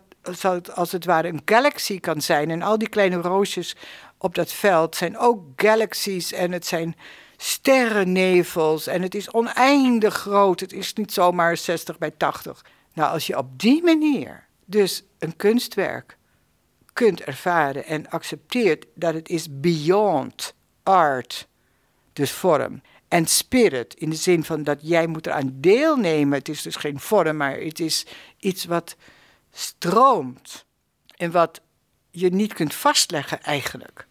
als 0.74 0.92
het 0.92 1.04
ware 1.04 1.28
een 1.28 1.42
galaxy 1.44 2.00
kan 2.00 2.20
zijn. 2.20 2.50
En 2.50 2.62
al 2.62 2.78
die 2.78 2.88
kleine 2.88 3.16
roosjes 3.16 3.76
op 4.18 4.34
dat 4.34 4.52
veld 4.52 4.96
zijn 4.96 5.18
ook 5.18 5.42
galaxies 5.56 6.32
en 6.32 6.52
het 6.52 6.66
zijn 6.66 6.96
sterrennevels 7.40 8.86
en 8.86 9.02
het 9.02 9.14
is 9.14 9.30
oneindig 9.30 10.14
groot. 10.14 10.60
Het 10.60 10.72
is 10.72 10.92
niet 10.92 11.12
zomaar 11.12 11.56
60 11.56 11.98
bij 11.98 12.10
80. 12.10 12.64
Nou, 12.94 13.12
als 13.12 13.26
je 13.26 13.38
op 13.38 13.60
die 13.60 13.82
manier 13.82 14.46
dus 14.64 15.04
een 15.18 15.36
kunstwerk 15.36 16.16
kunt 16.92 17.20
ervaren 17.20 17.84
en 17.84 18.10
accepteert 18.10 18.86
dat 18.94 19.14
het 19.14 19.28
is 19.28 19.60
beyond 19.60 20.54
art, 20.82 21.48
dus 22.12 22.30
vorm, 22.30 22.82
en 23.08 23.26
spirit, 23.26 23.94
in 23.94 24.10
de 24.10 24.16
zin 24.16 24.44
van 24.44 24.62
dat 24.62 24.78
jij 24.82 25.06
moet 25.06 25.26
eraan 25.26 25.52
deelnemen. 25.54 26.38
Het 26.38 26.48
is 26.48 26.62
dus 26.62 26.76
geen 26.76 27.00
vorm, 27.00 27.36
maar 27.36 27.56
het 27.60 27.80
is 27.80 28.06
iets 28.38 28.64
wat 28.64 28.96
stroomt 29.50 30.64
en 31.16 31.30
wat 31.30 31.60
je 32.10 32.30
niet 32.30 32.52
kunt 32.52 32.74
vastleggen 32.74 33.42
eigenlijk. 33.42 34.06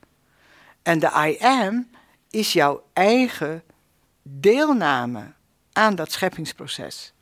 En 0.82 1.00
de 1.00 1.12
I 1.16 1.46
am 1.46 1.90
is 2.30 2.54
jouw 2.54 2.84
eigen 2.94 3.64
deelname 4.24 5.34
aan 5.72 5.96
dat 5.96 6.12
scheppingsproces. 6.12 7.14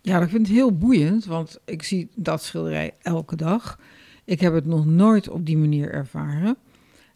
Ja, 0.00 0.20
ik 0.20 0.28
vind 0.28 0.46
het 0.46 0.56
heel 0.56 0.78
boeiend, 0.78 1.24
want 1.24 1.58
ik 1.64 1.82
zie 1.82 2.08
dat 2.14 2.42
schilderij 2.42 2.94
elke 3.02 3.36
dag. 3.36 3.78
Ik 4.24 4.40
heb 4.40 4.54
het 4.54 4.66
nog 4.66 4.86
nooit 4.86 5.28
op 5.28 5.46
die 5.46 5.56
manier 5.56 5.92
ervaren. 5.92 6.56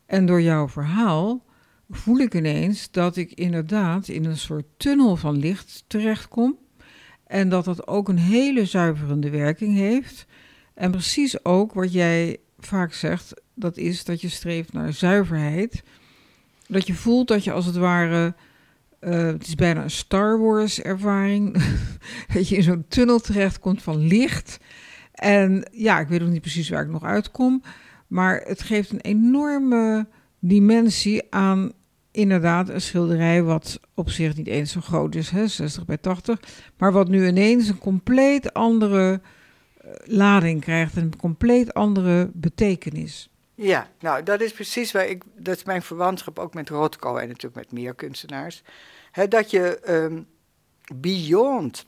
En 0.06 0.26
door 0.26 0.42
jouw 0.42 0.68
verhaal 0.68 1.44
voel 1.90 2.18
ik 2.18 2.34
ineens 2.34 2.90
dat 2.90 3.16
ik 3.16 3.32
inderdaad 3.32 4.08
in 4.08 4.24
een 4.24 4.36
soort 4.36 4.64
tunnel 4.76 5.16
van 5.16 5.36
licht 5.36 5.84
terechtkom. 5.86 6.58
En 7.26 7.48
dat 7.48 7.64
dat 7.64 7.86
ook 7.86 8.08
een 8.08 8.18
hele 8.18 8.64
zuiverende 8.64 9.30
werking 9.30 9.76
heeft. 9.76 10.26
En 10.74 10.90
precies 10.90 11.44
ook 11.44 11.72
wat 11.72 11.92
jij 11.92 12.38
vaak 12.58 12.92
zegt, 12.92 13.42
dat 13.54 13.76
is 13.76 14.04
dat 14.04 14.20
je 14.20 14.28
streeft 14.28 14.72
naar 14.72 14.92
zuiverheid. 14.92 15.82
Dat 16.68 16.86
je 16.86 16.94
voelt 16.94 17.28
dat 17.28 17.44
je 17.44 17.52
als 17.52 17.66
het 17.66 17.76
ware. 17.76 18.34
Uh, 19.00 19.10
het 19.10 19.46
is 19.46 19.54
bijna 19.54 19.82
een 19.82 19.90
Star 19.90 20.40
Wars 20.40 20.80
ervaring. 20.80 21.62
dat 22.34 22.48
je 22.48 22.56
in 22.56 22.62
zo'n 22.62 22.84
tunnel 22.88 23.18
terechtkomt 23.18 23.82
van 23.82 24.06
licht. 24.06 24.58
En 25.12 25.68
ja, 25.72 26.00
ik 26.00 26.08
weet 26.08 26.20
nog 26.20 26.28
niet 26.28 26.40
precies 26.40 26.68
waar 26.68 26.82
ik 26.82 26.90
nog 26.90 27.04
uitkom. 27.04 27.62
Maar 28.06 28.42
het 28.46 28.62
geeft 28.62 28.90
een 28.90 29.00
enorme 29.00 30.06
dimensie 30.38 31.22
aan 31.30 31.72
inderdaad 32.10 32.68
een 32.68 32.80
schilderij 32.80 33.42
wat 33.42 33.80
op 33.94 34.10
zich 34.10 34.36
niet 34.36 34.46
eens 34.46 34.72
zo 34.72 34.80
groot 34.80 35.14
is, 35.14 35.30
hè, 35.30 35.46
60 35.46 35.84
bij 35.84 35.96
80, 35.96 36.40
maar 36.76 36.92
wat 36.92 37.08
nu 37.08 37.26
ineens 37.26 37.68
een 37.68 37.78
compleet 37.78 38.54
andere 38.54 39.20
uh, 39.84 39.90
lading 40.04 40.60
krijgt, 40.60 40.96
een 40.96 41.16
compleet 41.16 41.74
andere 41.74 42.30
betekenis. 42.34 43.30
Ja, 43.60 43.88
nou 43.98 44.22
dat 44.22 44.40
is 44.40 44.52
precies 44.52 44.92
waar 44.92 45.06
ik, 45.06 45.22
dat 45.34 45.56
is 45.56 45.64
mijn 45.64 45.82
verwantschap 45.82 46.38
ook 46.38 46.54
met 46.54 46.68
Rothko 46.68 47.16
en 47.16 47.28
natuurlijk 47.28 47.54
met 47.54 47.72
meer 47.72 47.94
kunstenaars, 47.94 48.62
dat 49.28 49.50
je 49.50 49.80
um, 49.88 50.28
beyond 50.94 51.86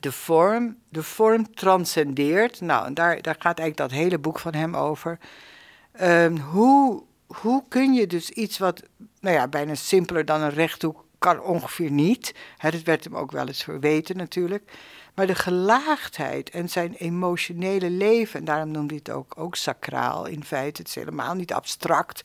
de 0.00 0.12
vorm, 0.12 0.78
de 0.88 1.02
vorm 1.02 1.54
transcendeert. 1.54 2.60
Nou, 2.60 2.86
en 2.86 2.94
daar, 2.94 3.22
daar 3.22 3.36
gaat 3.38 3.58
eigenlijk 3.58 3.76
dat 3.76 4.00
hele 4.00 4.18
boek 4.18 4.38
van 4.38 4.54
hem 4.54 4.76
over. 4.76 5.18
Um, 6.00 6.38
hoe, 6.38 7.02
hoe 7.26 7.64
kun 7.68 7.92
je 7.92 8.06
dus 8.06 8.30
iets 8.30 8.58
wat, 8.58 8.82
nou 9.20 9.36
ja, 9.36 9.48
bijna 9.48 9.74
simpeler 9.74 10.24
dan 10.24 10.40
een 10.40 10.50
rechthoek 10.50 11.06
kan 11.18 11.40
ongeveer 11.40 11.90
niet. 11.90 12.34
Hè, 12.56 12.70
dat 12.70 12.82
werd 12.82 13.04
hem 13.04 13.16
ook 13.16 13.30
wel 13.30 13.46
eens 13.46 13.64
verweten 13.64 14.16
natuurlijk. 14.16 14.72
Maar 15.14 15.26
de 15.26 15.34
gelaagdheid 15.34 16.50
en 16.50 16.68
zijn 16.68 16.94
emotionele 16.94 17.90
leven, 17.90 18.38
en 18.38 18.44
daarom 18.44 18.70
noemde 18.70 18.94
hij 18.94 19.02
het 19.04 19.14
ook, 19.14 19.34
ook 19.38 19.56
sacraal 19.56 20.26
in 20.26 20.44
feite. 20.44 20.80
Het 20.80 20.88
is 20.88 20.94
helemaal 20.94 21.34
niet 21.34 21.52
abstract 21.52 22.22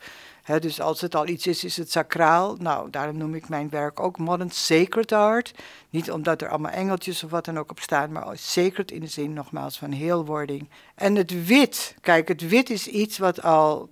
dus 0.47 0.81
als 0.81 1.01
het 1.01 1.15
al 1.15 1.27
iets 1.27 1.47
is, 1.47 1.63
is 1.63 1.77
het 1.77 1.91
sacraal. 1.91 2.55
Nou, 2.55 2.89
daarom 2.89 3.17
noem 3.17 3.35
ik 3.35 3.49
mijn 3.49 3.69
werk 3.69 3.99
ook 3.99 4.17
modern 4.17 4.49
sacred 4.49 5.11
art. 5.11 5.53
Niet 5.89 6.11
omdat 6.11 6.41
er 6.41 6.49
allemaal 6.49 6.71
engeltjes 6.71 7.23
of 7.23 7.31
wat 7.31 7.45
dan 7.45 7.59
ook 7.59 7.71
op 7.71 7.79
staan, 7.79 8.11
maar 8.11 8.37
sacred 8.37 8.91
in 8.91 9.01
de 9.01 9.07
zin 9.07 9.33
nogmaals 9.33 9.77
van 9.77 9.91
heelwording. 9.91 10.69
En 10.95 11.15
het 11.15 11.45
wit, 11.45 11.95
kijk, 12.01 12.27
het 12.27 12.47
wit 12.47 12.69
is 12.69 12.87
iets 12.87 13.17
wat 13.17 13.43
al 13.43 13.89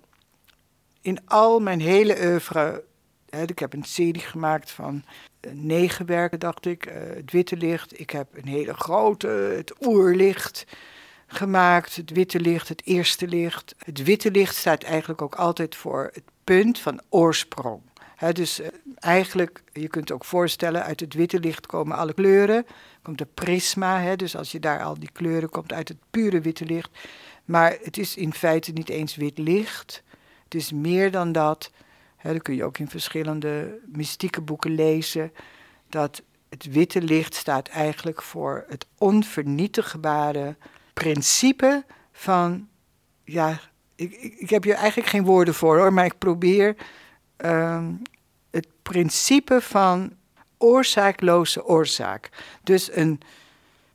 in 1.00 1.18
al 1.26 1.60
mijn 1.60 1.80
hele 1.80 2.16
oeuvre. 2.24 2.84
Ik 3.44 3.58
heb 3.58 3.72
een 3.72 3.84
serie 3.84 4.20
gemaakt 4.22 4.70
van 4.70 5.04
eh, 5.40 5.50
negen 5.52 6.06
werken, 6.06 6.38
dacht 6.38 6.66
ik. 6.66 6.86
Uh, 6.86 6.94
het 7.14 7.32
witte 7.32 7.56
licht. 7.56 8.00
Ik 8.00 8.10
heb 8.10 8.28
een 8.32 8.48
hele 8.48 8.74
grote, 8.74 9.28
het 9.28 9.86
oerlicht 9.86 10.66
gemaakt. 11.26 11.96
Het 11.96 12.10
witte 12.10 12.40
licht, 12.40 12.68
het 12.68 12.82
eerste 12.84 13.28
licht. 13.28 13.74
Het 13.84 14.02
witte 14.02 14.30
licht 14.30 14.56
staat 14.56 14.82
eigenlijk 14.82 15.22
ook 15.22 15.34
altijd 15.34 15.74
voor 15.74 16.10
het 16.12 16.24
punt 16.44 16.78
van 16.78 17.00
oorsprong. 17.08 17.80
dus 18.32 18.60
uh, 18.60 18.66
eigenlijk, 18.98 19.62
je 19.72 19.88
kunt 19.88 20.12
ook 20.12 20.24
voorstellen, 20.24 20.84
uit 20.84 21.00
het 21.00 21.14
witte 21.14 21.40
licht 21.40 21.66
komen 21.66 21.96
alle 21.96 22.14
kleuren. 22.14 22.66
Komt 23.02 23.18
de 23.18 23.28
prisma, 23.34 24.16
dus 24.16 24.36
als 24.36 24.52
je 24.52 24.60
daar 24.60 24.82
al 24.82 24.98
die 24.98 25.10
kleuren 25.12 25.48
komt 25.48 25.72
uit 25.72 25.88
het 25.88 25.98
pure 26.10 26.40
witte 26.40 26.64
licht. 26.64 26.90
Maar 27.44 27.76
het 27.82 27.98
is 27.98 28.16
in 28.16 28.32
feite 28.32 28.72
niet 28.72 28.88
eens 28.88 29.16
wit 29.16 29.38
licht. 29.38 30.02
Het 30.44 30.54
is 30.54 30.72
meer 30.72 31.10
dan 31.10 31.32
dat. 31.32 31.70
Dat 32.32 32.42
kun 32.42 32.54
je 32.54 32.64
ook 32.64 32.78
in 32.78 32.88
verschillende 32.88 33.78
mystieke 33.86 34.40
boeken 34.40 34.74
lezen. 34.74 35.32
Dat 35.88 36.22
het 36.48 36.72
witte 36.72 37.02
licht 37.02 37.34
staat 37.34 37.68
eigenlijk 37.68 38.22
voor 38.22 38.64
het 38.68 38.86
onvernietigbare 38.98 40.56
principe 40.92 41.84
van 42.12 42.68
ja, 43.24 43.60
ik, 43.94 44.12
ik, 44.38 44.50
heb 44.50 44.62
hier 44.62 44.74
eigenlijk 44.74 45.08
geen 45.08 45.24
woorden 45.24 45.54
voor 45.54 45.78
hoor, 45.78 45.92
maar 45.92 46.04
ik 46.04 46.18
probeer 46.18 46.76
ehm, 47.36 47.92
het 48.50 48.66
principe 48.82 49.60
van 49.60 50.12
oorzaakloze 50.58 51.64
oorzaak. 51.64 52.28
Dus 52.62 52.96
een 52.96 53.20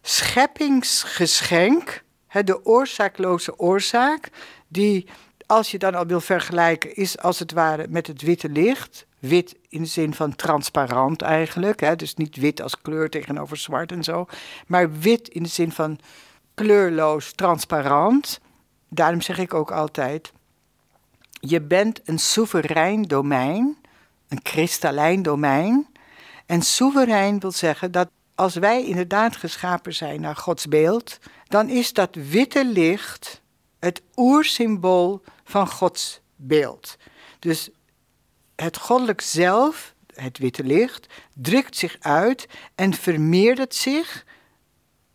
scheppingsgeschenk, 0.02 2.04
hè, 2.28 2.44
de 2.44 2.66
oorzaakloze 2.66 3.60
oorzaak, 3.60 4.30
die 4.68 5.08
als 5.52 5.72
je 5.72 5.78
dan 5.78 5.96
al 5.96 6.06
wil 6.06 6.22
vergelijken, 6.22 6.96
is 6.96 7.18
als 7.18 7.40
het 7.40 7.52
ware 7.52 7.86
met 7.90 8.08
het 8.08 8.22
witte 8.22 8.50
licht. 8.50 9.06
Wit 9.20 9.56
in 9.70 9.82
de 9.82 9.88
zin 9.88 10.14
van 10.14 10.36
transparant 10.36 11.22
eigenlijk. 11.22 11.80
Hè? 11.80 11.96
Dus 11.96 12.16
niet 12.16 12.36
wit 12.36 12.62
als 12.62 12.82
kleur 12.82 13.10
tegenover 13.10 13.58
zwart 13.58 13.92
en 13.92 14.04
zo. 14.04 14.26
Maar 14.68 14.92
wit 14.92 15.28
in 15.28 15.44
de 15.44 15.50
zin 15.50 15.72
van 15.72 16.00
kleurloos, 16.54 17.32
transparant 17.32 18.40
daarom 18.90 19.22
zeg 19.22 19.38
ik 19.38 19.54
ook 19.54 19.72
altijd: 19.72 20.32
je 21.40 21.62
bent 21.62 22.02
een 22.04 22.20
soeverein 22.20 23.02
domein, 23.02 23.78
een 24.28 24.42
kristallijn 24.42 25.22
domein. 25.22 25.88
En 26.46 26.62
soeverein 26.62 27.40
wil 27.40 27.52
zeggen 27.52 27.92
dat 27.92 28.10
als 28.36 28.56
wij 28.56 28.86
inderdaad 28.86 29.36
geschapen 29.36 29.94
zijn 29.94 30.22
naar 30.22 30.36
Gods 30.36 30.68
beeld, 30.68 31.18
dan 31.48 31.70
is 31.70 31.94
dat 31.94 32.16
witte 32.16 32.66
licht 32.66 33.42
het 33.82 34.02
oersymbool 34.16 35.22
van 35.44 35.68
Gods 35.68 36.22
beeld. 36.36 36.98
Dus 37.40 37.70
het 38.56 38.78
goddelijk 38.78 39.22
zelf, 39.22 39.94
het 40.14 40.38
witte 40.38 40.64
licht, 40.64 41.14
drukt 41.36 41.78
zich 41.78 41.98
uit 42.00 42.48
en 42.76 42.94
vermeerdert 42.94 43.76
zich 43.76 44.26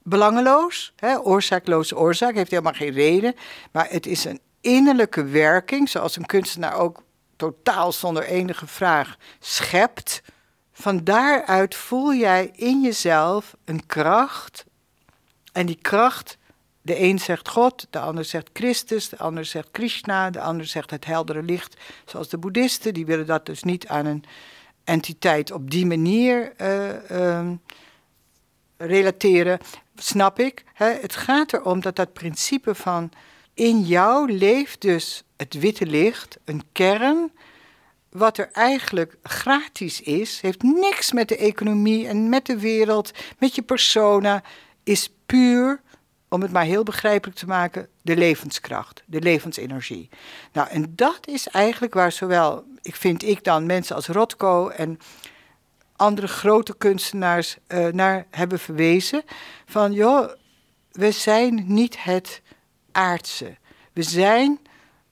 belangeloos. 0.03 0.93
Hè, 0.97 1.21
oorzaakloze 1.21 1.97
oorzaak 1.97 2.35
heeft 2.35 2.51
helemaal 2.51 2.73
geen 2.73 2.93
reden. 2.93 3.35
Maar 3.73 3.91
het 3.91 4.07
is 4.07 4.25
een 4.25 4.41
innerlijke 4.61 5.25
werking, 5.25 5.89
zoals 5.89 6.17
een 6.17 6.27
kunstenaar 6.27 6.75
ook 6.75 7.03
totaal 7.37 7.93
zonder 7.93 8.25
enige 8.25 8.67
vraag 8.67 9.17
schept. 9.39 10.23
Van 10.73 11.05
daaruit 11.05 11.75
voel 11.75 12.15
jij 12.15 12.51
in 12.55 12.83
jezelf 12.83 13.57
een 13.65 13.87
kracht. 13.87 14.65
En 15.53 15.67
die 15.67 15.79
kracht, 15.83 16.39
de 16.87 17.01
een 17.01 17.19
zegt 17.19 17.49
God, 17.49 17.87
de 17.91 17.99
ander 17.99 18.25
zegt 18.25 18.51
Christus, 18.53 19.09
de 19.09 19.19
ander 19.19 19.45
zegt 19.45 19.69
Krishna, 19.71 20.31
de 20.31 20.41
ander 20.41 20.67
zegt 20.67 20.91
het 20.91 21.05
heldere 21.05 21.43
licht. 21.43 21.77
Zoals 22.05 22.29
de 22.29 22.39
boeddhisten, 22.39 22.95
die 22.95 23.07
willen 23.07 23.27
dat 23.27 23.47
dus 23.47 23.63
niet 23.63 23.89
aan 23.89 24.07
een 24.07 24.25
entiteit 24.85 25.53
op 25.53 25.71
die 25.71 25.87
manier 25.87 26.53
uh, 26.61 27.51
relateren 28.77 29.59
snap 29.97 30.39
ik. 30.39 30.65
Hè? 30.73 30.87
Het 30.87 31.17
gaat 31.17 31.53
erom 31.53 31.81
dat 31.81 31.97
dat 31.97 32.13
principe 32.13 32.75
van 32.75 33.11
in 33.55 33.81
jou 33.81 34.33
leeft 34.33 34.81
dus 34.81 35.23
het 35.37 35.55
witte 35.55 35.87
licht, 35.87 36.39
een 36.45 36.63
kern, 36.73 37.33
wat 38.11 38.39
er 38.39 38.49
eigenlijk 38.53 39.17
gratis 39.23 40.01
is, 40.01 40.41
heeft 40.41 40.63
niks 40.63 41.13
met 41.13 41.29
de 41.29 41.37
economie 41.37 42.09
en 42.09 42.29
met 42.29 42.47
de 42.47 42.59
wereld, 42.59 43.11
met 43.39 43.55
je 43.55 43.63
persona, 43.63 44.43
is 44.85 45.11
puur, 45.27 45.81
om 46.29 46.43
het 46.43 46.53
maar 46.53 46.65
heel 46.65 46.83
begrijpelijk 46.83 47.39
te 47.39 47.47
maken, 47.47 47.89
de 48.03 48.17
levenskracht, 48.17 49.03
de 49.07 49.21
levensenergie. 49.21 50.09
Nou, 50.53 50.69
en 50.69 50.93
dat 50.95 51.27
is 51.27 51.49
eigenlijk 51.49 51.95
waar 51.95 52.13
zowel, 52.13 52.65
ik 52.83 52.95
vind 52.95 53.23
ik 53.23 53.45
dan, 53.45 53.67
mensen 53.67 53.97
als 53.97 54.07
Rothko 54.07 54.69
en 54.69 54.99
andere 55.97 56.29
grote 56.29 56.77
kunstenaars 56.77 57.57
uh, 57.69 57.87
naar 57.87 58.27
hebben 58.31 58.59
verwezen. 58.59 59.23
Van 59.67 59.93
joh, 59.93 60.31
we 60.93 61.11
zijn 61.11 61.65
niet 61.67 62.03
het 62.03 62.43
aardse. 62.93 63.57
We 63.93 64.03
zijn, 64.03 64.61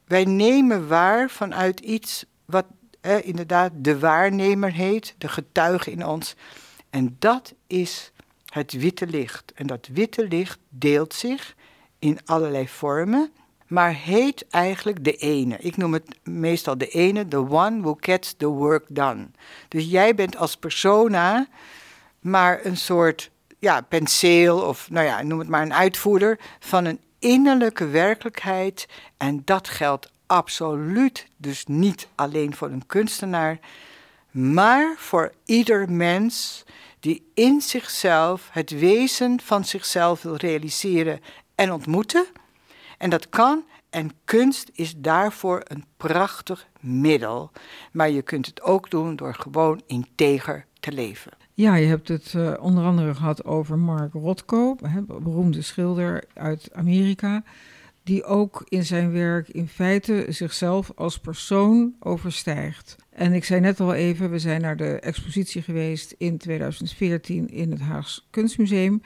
wij 0.07 0.25
nemen 0.25 0.89
waar 0.89 1.31
vanuit 1.31 1.81
iets 1.81 2.25
wat 2.45 2.65
eh, 3.01 3.27
inderdaad 3.27 3.73
de 3.75 3.99
waarnemer 3.99 4.73
heet, 4.73 5.15
de 5.19 5.29
getuige 5.29 5.91
in 5.91 6.07
ons. 6.07 6.35
En 6.91 7.17
dat 7.19 7.55
is 7.67 8.13
het 8.55 8.73
witte 8.73 9.07
licht. 9.07 9.53
En 9.55 9.67
dat 9.67 9.89
witte 9.93 10.29
licht 10.29 10.59
deelt 10.69 11.15
zich 11.15 11.55
in 11.99 12.19
allerlei 12.25 12.69
vormen, 12.69 13.33
maar 13.67 13.95
heet 13.95 14.47
eigenlijk 14.49 15.05
de 15.05 15.17
ene. 15.17 15.57
Ik 15.59 15.77
noem 15.77 15.93
het 15.93 16.19
meestal 16.23 16.79
de 16.79 16.89
ene, 16.89 17.29
the 17.29 17.51
one 17.51 17.81
who 17.81 17.97
gets 18.01 18.35
the 18.37 18.47
work 18.47 18.85
done. 18.89 19.27
Dus 19.69 19.91
jij 19.91 20.15
bent 20.15 20.37
als 20.37 20.57
persona 20.57 21.47
maar 22.21 22.65
een 22.65 22.77
soort 22.77 23.31
ja, 23.59 23.81
penseel 23.81 24.61
of 24.61 24.91
nou 24.91 25.07
ja, 25.07 25.23
noem 25.23 25.39
het 25.39 25.49
maar 25.49 25.63
een 25.63 25.75
uitvoerder 25.75 26.39
van 26.59 26.85
een 26.85 27.01
innerlijke 27.19 27.87
werkelijkheid. 27.87 28.89
En 29.17 29.43
dat 29.45 29.69
geldt 29.69 30.13
absoluut 30.27 31.27
dus 31.37 31.67
niet 31.67 32.09
alleen 32.15 32.55
voor 32.55 32.69
een 32.69 32.87
kunstenaar, 32.87 33.59
maar 34.31 34.95
voor 34.99 35.33
ieder 35.45 35.91
mens 35.91 36.65
die 37.05 37.31
in 37.35 37.61
zichzelf 37.61 38.49
het 38.53 38.71
wezen 38.71 39.41
van 39.41 39.65
zichzelf 39.65 40.23
wil 40.23 40.35
realiseren 40.35 41.21
en 41.55 41.73
ontmoeten. 41.73 42.27
En 42.99 43.11
dat 43.11 43.29
kan 43.29 43.65
en 43.91 44.11
kunst 44.25 44.71
is 44.73 44.95
daarvoor 44.97 45.61
een 45.65 45.85
prachtig 45.97 46.67
middel. 46.81 47.51
Maar 47.93 48.11
je 48.11 48.23
kunt 48.23 48.47
het 48.47 48.63
ook 48.63 48.91
doen 48.91 49.17
door 49.17 49.35
gewoon 49.35 49.83
integer 49.87 50.67
te 50.81 50.93
leven. 50.93 51.33
Ja, 51.55 51.75
je 51.75 51.87
hebt 51.87 52.09
het 52.09 52.33
uh, 52.33 52.53
onder 52.61 52.85
andere 52.85 53.15
gehad 53.15 53.45
over 53.45 53.79
Mark 53.79 54.13
Rothko, 54.13 54.77
beroemde 55.07 55.63
schilder 55.63 56.25
uit 56.35 56.69
Amerika, 56.73 57.43
die 58.05 58.25
ook 58.25 58.65
in 58.69 58.85
zijn 58.85 59.13
werk 59.13 59.49
in 59.49 59.69
feite 59.69 60.27
zichzelf 60.29 60.93
als 60.95 61.19
persoon 61.19 61.95
overstijgt. 62.01 62.97
En 63.11 63.33
ik 63.33 63.45
zei 63.45 63.61
net 63.61 63.81
al 63.81 63.95
even, 63.95 64.31
we 64.31 64.39
zijn 64.39 64.61
naar 64.61 64.77
de 64.77 65.01
expositie 65.01 65.63
geweest 65.63 66.15
in 66.19 66.39
2014 66.39 67.49
in 67.49 67.71
het 67.71 67.81
Haags 67.81 68.27
Kunstmuseum. 68.31 69.03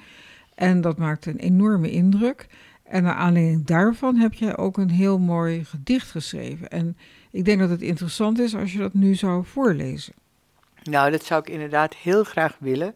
En 0.54 0.80
dat 0.80 0.98
maakte 0.98 1.30
een 1.30 1.38
enorme 1.38 1.90
indruk. 1.90 2.46
En 2.82 3.02
naar 3.02 3.14
aanleiding 3.14 3.66
daarvan 3.66 4.16
heb 4.16 4.34
jij 4.34 4.56
ook 4.56 4.76
een 4.76 4.90
heel 4.90 5.18
mooi 5.18 5.64
gedicht 5.64 6.10
geschreven. 6.10 6.68
En 6.68 6.96
ik 7.30 7.44
denk 7.44 7.60
dat 7.60 7.70
het 7.70 7.82
interessant 7.82 8.38
is 8.38 8.54
als 8.54 8.72
je 8.72 8.78
dat 8.78 8.94
nu 8.94 9.14
zou 9.14 9.44
voorlezen. 9.44 10.14
Nou, 10.82 11.10
dat 11.10 11.24
zou 11.24 11.40
ik 11.40 11.48
inderdaad 11.48 11.94
heel 11.94 12.24
graag 12.24 12.56
willen. 12.60 12.94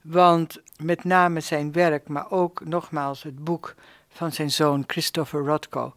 Want 0.00 0.62
met 0.82 1.04
name 1.04 1.40
zijn 1.40 1.72
werk, 1.72 2.08
maar 2.08 2.30
ook 2.30 2.64
nogmaals 2.64 3.22
het 3.22 3.44
boek 3.44 3.74
van 4.12 4.32
zijn 4.32 4.50
zoon 4.50 4.84
Christopher 4.86 5.40
Rothko. 5.40 5.92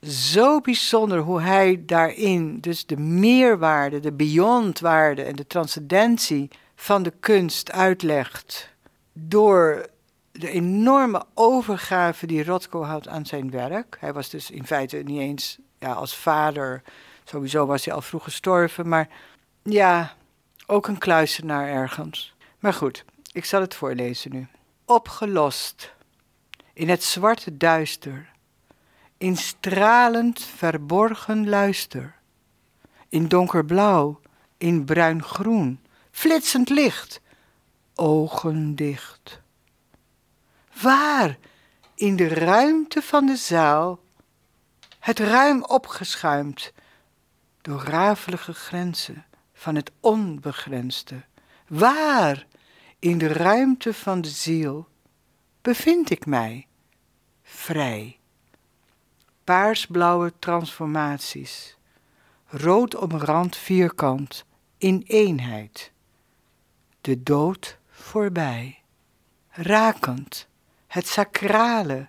Zo 0.00 0.60
bijzonder 0.60 1.18
hoe 1.18 1.40
hij 1.40 1.82
daarin 1.86 2.60
dus 2.60 2.86
de 2.86 2.96
meerwaarde, 2.96 4.00
de 4.00 4.12
beyondwaarde 4.12 5.22
en 5.22 5.36
de 5.36 5.46
transcendentie 5.46 6.50
van 6.74 7.02
de 7.02 7.12
kunst 7.20 7.72
uitlegt. 7.72 8.72
Door 9.12 9.86
de 10.32 10.50
enorme 10.50 11.24
overgave 11.34 12.26
die 12.26 12.44
Rothko 12.44 12.82
had 12.82 13.08
aan 13.08 13.26
zijn 13.26 13.50
werk. 13.50 13.96
Hij 14.00 14.12
was 14.12 14.28
dus 14.28 14.50
in 14.50 14.66
feite 14.66 14.96
niet 14.96 15.20
eens 15.20 15.58
ja, 15.78 15.92
als 15.92 16.16
vader, 16.16 16.82
sowieso 17.24 17.66
was 17.66 17.84
hij 17.84 17.94
al 17.94 18.02
vroeg 18.02 18.24
gestorven, 18.24 18.88
maar 18.88 19.08
ja, 19.62 20.14
ook 20.66 20.86
een 20.86 20.98
kluisenaar 20.98 21.68
ergens. 21.68 22.34
Maar 22.58 22.72
goed, 22.72 23.04
ik 23.32 23.44
zal 23.44 23.60
het 23.60 23.74
voorlezen 23.74 24.32
nu. 24.32 24.46
Opgelost 24.84 25.93
in 26.74 26.88
het 26.88 27.02
zwarte 27.02 27.56
duister, 27.56 28.32
in 29.18 29.36
stralend 29.36 30.40
verborgen 30.40 31.48
luister, 31.48 32.14
in 33.08 33.28
donkerblauw, 33.28 34.20
in 34.58 34.84
bruingroen, 34.84 35.80
flitsend 36.10 36.68
licht, 36.68 37.20
ogen 37.94 38.74
dicht. 38.74 39.40
Waar 40.82 41.38
in 41.94 42.16
de 42.16 42.28
ruimte 42.28 43.02
van 43.02 43.26
de 43.26 43.36
zaal, 43.36 44.00
het 44.98 45.18
ruim 45.18 45.64
opgeschuimd 45.64 46.72
door 47.60 47.82
rafelige 47.82 48.52
grenzen 48.52 49.24
van 49.52 49.74
het 49.74 49.90
onbegrensde, 50.00 51.24
waar 51.68 52.46
in 52.98 53.18
de 53.18 53.26
ruimte 53.26 53.94
van 53.94 54.20
de 54.20 54.28
ziel 54.28 54.88
bevind 55.64 56.10
ik 56.10 56.26
mij. 56.26 56.66
Vrij. 57.42 58.18
Paarsblauwe 59.44 60.32
transformaties, 60.38 61.76
rood 62.46 62.94
omrand 62.94 63.56
vierkant 63.56 64.44
in 64.78 65.02
eenheid. 65.06 65.92
De 67.00 67.22
dood 67.22 67.78
voorbij, 67.88 68.82
rakend. 69.48 70.48
Het 70.86 71.06
sacrale 71.06 72.08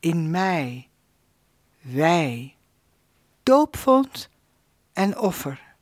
in 0.00 0.30
mij, 0.30 0.88
wij, 1.80 2.56
doopvond 3.42 4.28
en 4.92 5.18
offer, 5.18 5.74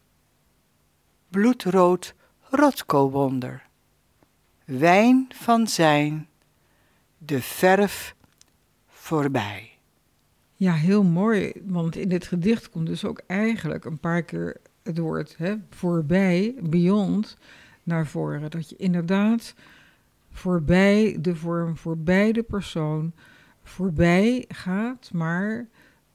bloedrood 1.29 2.15
rotko-wonder, 2.41 3.67
wijn 4.65 5.29
van 5.35 5.67
zijn, 5.67 6.30
de 7.23 7.43
verf 7.43 8.15
voorbij. 8.87 9.71
Ja, 10.55 10.73
heel 10.73 11.03
mooi, 11.03 11.53
want 11.65 11.97
in 11.97 12.09
dit 12.09 12.27
gedicht 12.27 12.71
komt 12.71 12.87
dus 12.87 13.05
ook 13.05 13.23
eigenlijk 13.27 13.85
een 13.85 13.99
paar 13.99 14.23
keer 14.23 14.57
het 14.83 14.99
woord 14.99 15.35
hè, 15.39 15.55
voorbij, 15.71 16.55
beyond, 16.61 17.37
naar 17.83 18.07
voren. 18.07 18.51
Dat 18.51 18.71
je 18.71 18.77
inderdaad 18.77 19.55
voorbij 20.33 21.17
de 21.21 21.37
vorm, 21.37 21.77
voorbij 21.77 22.33
de 22.33 22.43
persoon, 22.43 23.13
voorbij 23.63 24.45
gaat, 24.49 25.11
maar 25.13 25.67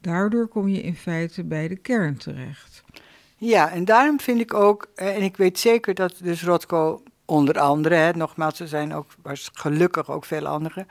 daardoor 0.02 0.48
kom 0.48 0.68
je 0.68 0.82
in 0.82 0.96
feite 0.96 1.44
bij 1.44 1.68
de 1.68 1.76
kern 1.76 2.18
terecht. 2.18 2.84
Ja, 3.38 3.72
en 3.72 3.86
daarom 3.86 4.20
vind 4.20 4.40
ik 4.40 4.54
ook, 4.54 4.88
eh, 4.96 5.16
en 5.16 5.22
ik 5.22 5.38
weet 5.38 5.60
zeker 5.60 5.94
dat 5.94 6.20
dus 6.24 6.44
Rothko 6.44 7.04
onder 7.26 7.60
andere, 7.60 7.96
hè, 7.96 8.12
nogmaals, 8.12 8.60
er 8.60 8.68
zijn 8.68 8.94
ook 8.94 9.08
gelukkig 9.54 10.10
ook 10.10 10.26
veel 10.26 10.48
anderen, 10.48 10.88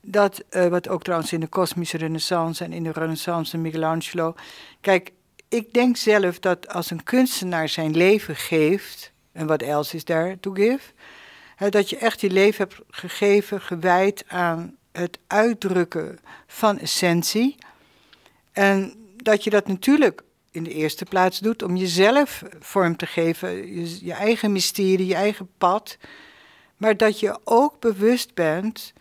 dat, 0.00 0.42
uh, 0.50 0.66
wat 0.66 0.88
ook 0.88 1.02
trouwens 1.02 1.32
in 1.32 1.40
de 1.40 1.46
kosmische 1.46 1.96
renaissance 1.96 2.64
en 2.64 2.72
in 2.72 2.82
de 2.82 2.92
renaissance 2.92 3.58
Michelangelo, 3.58 4.34
kijk, 4.80 5.12
ik 5.48 5.72
denk 5.72 5.96
zelf 5.96 6.38
dat 6.38 6.68
als 6.68 6.90
een 6.90 7.02
kunstenaar 7.02 7.68
zijn 7.68 7.96
leven 7.96 8.36
geeft, 8.36 9.12
en 9.32 9.46
wat 9.46 9.62
else 9.62 9.96
is 9.96 10.04
there 10.04 10.40
to 10.40 10.52
give, 10.52 10.92
dat 11.70 11.90
je 11.90 11.96
echt 11.96 12.20
je 12.20 12.30
leven 12.30 12.68
hebt 12.68 12.80
gegeven, 12.90 13.60
gewijd 13.60 14.24
aan 14.28 14.76
het 14.92 15.18
uitdrukken 15.26 16.18
van 16.46 16.78
essentie. 16.78 17.56
En 18.52 18.94
dat 19.16 19.44
je 19.44 19.50
dat 19.50 19.66
natuurlijk 19.66 20.22
in 20.54 20.62
de 20.62 20.72
eerste 20.72 21.04
plaats 21.04 21.38
doet 21.38 21.62
om 21.62 21.76
jezelf 21.76 22.42
vorm 22.60 22.96
te 22.96 23.06
geven, 23.06 23.74
je, 24.04 24.12
eigen 24.12 24.52
mysterie, 24.52 25.06
je 25.06 25.14
eigen 25.14 25.48
pad. 25.58 25.96
Maar 26.76 26.96
dat 26.96 27.20
je 27.20 27.38
ook 27.44 27.80
bewust 27.80 28.34
bent 28.34 28.92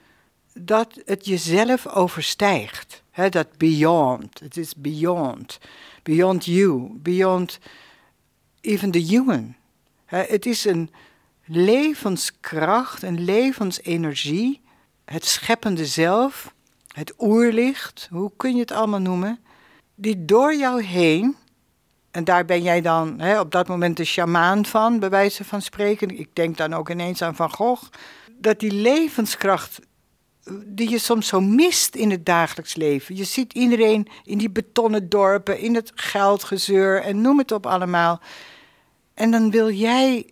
dat 0.53 1.01
het 1.05 1.25
jezelf 1.25 1.87
overstijgt. 1.87 3.03
dat 3.29 3.57
beyond, 3.57 4.39
het 4.39 4.57
is 4.57 4.75
beyond. 4.75 5.59
Beyond 6.03 6.45
you, 6.45 6.89
beyond 6.93 7.59
even 8.61 8.91
the 8.91 8.99
human. 8.99 9.55
het 10.05 10.45
is 10.45 10.65
een 10.65 10.89
levenskracht, 11.45 13.03
een 13.03 13.23
levensenergie, 13.23 14.61
het 15.05 15.25
scheppende 15.25 15.85
zelf, 15.85 16.53
het 16.87 17.13
oerlicht, 17.19 18.07
hoe 18.11 18.31
kun 18.37 18.53
je 18.53 18.59
het 18.59 18.71
allemaal 18.71 19.01
noemen, 19.01 19.39
die 19.95 20.25
door 20.25 20.55
jou 20.55 20.83
heen, 20.83 21.35
en 22.13 22.23
daar 22.23 22.45
ben 22.45 22.61
jij 22.61 22.81
dan 22.81 23.19
hè, 23.19 23.39
op 23.39 23.51
dat 23.51 23.67
moment 23.67 23.97
de 23.97 24.03
sjamaan 24.03 24.65
van, 24.65 24.99
bij 24.99 25.09
wijze 25.09 25.43
van 25.43 25.61
spreken, 25.61 26.19
ik 26.19 26.29
denk 26.33 26.57
dan 26.57 26.73
ook 26.73 26.89
ineens 26.89 27.21
aan 27.21 27.35
Van 27.35 27.51
Gogh, 27.51 27.83
dat 28.37 28.59
die 28.59 28.71
levenskracht 28.71 29.79
die 30.65 30.89
je 30.89 30.97
soms 30.97 31.27
zo 31.27 31.41
mist 31.41 31.95
in 31.95 32.11
het 32.11 32.25
dagelijks 32.25 32.75
leven. 32.75 33.15
Je 33.15 33.23
ziet 33.23 33.53
iedereen 33.53 34.07
in 34.23 34.37
die 34.37 34.49
betonnen 34.49 35.09
dorpen, 35.09 35.59
in 35.59 35.75
het 35.75 35.91
geldgezeur 35.95 37.01
en 37.01 37.21
noem 37.21 37.37
het 37.37 37.51
op 37.51 37.65
allemaal. 37.65 38.21
En 39.13 39.31
dan 39.31 39.51
wil 39.51 39.71
jij 39.71 40.29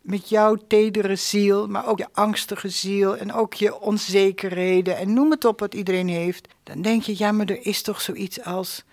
met 0.00 0.28
jouw 0.28 0.56
tedere 0.68 1.16
ziel, 1.16 1.68
maar 1.68 1.86
ook 1.86 1.98
je 1.98 2.08
angstige 2.12 2.68
ziel 2.68 3.16
en 3.16 3.32
ook 3.32 3.54
je 3.54 3.80
onzekerheden 3.80 4.96
en 4.96 5.12
noem 5.12 5.30
het 5.30 5.44
op 5.44 5.60
wat 5.60 5.74
iedereen 5.74 6.08
heeft, 6.08 6.48
dan 6.62 6.82
denk 6.82 7.02
je, 7.02 7.14
ja, 7.18 7.32
maar 7.32 7.46
er 7.46 7.66
is 7.66 7.82
toch 7.82 8.00
zoiets 8.00 8.42
als 8.42 8.84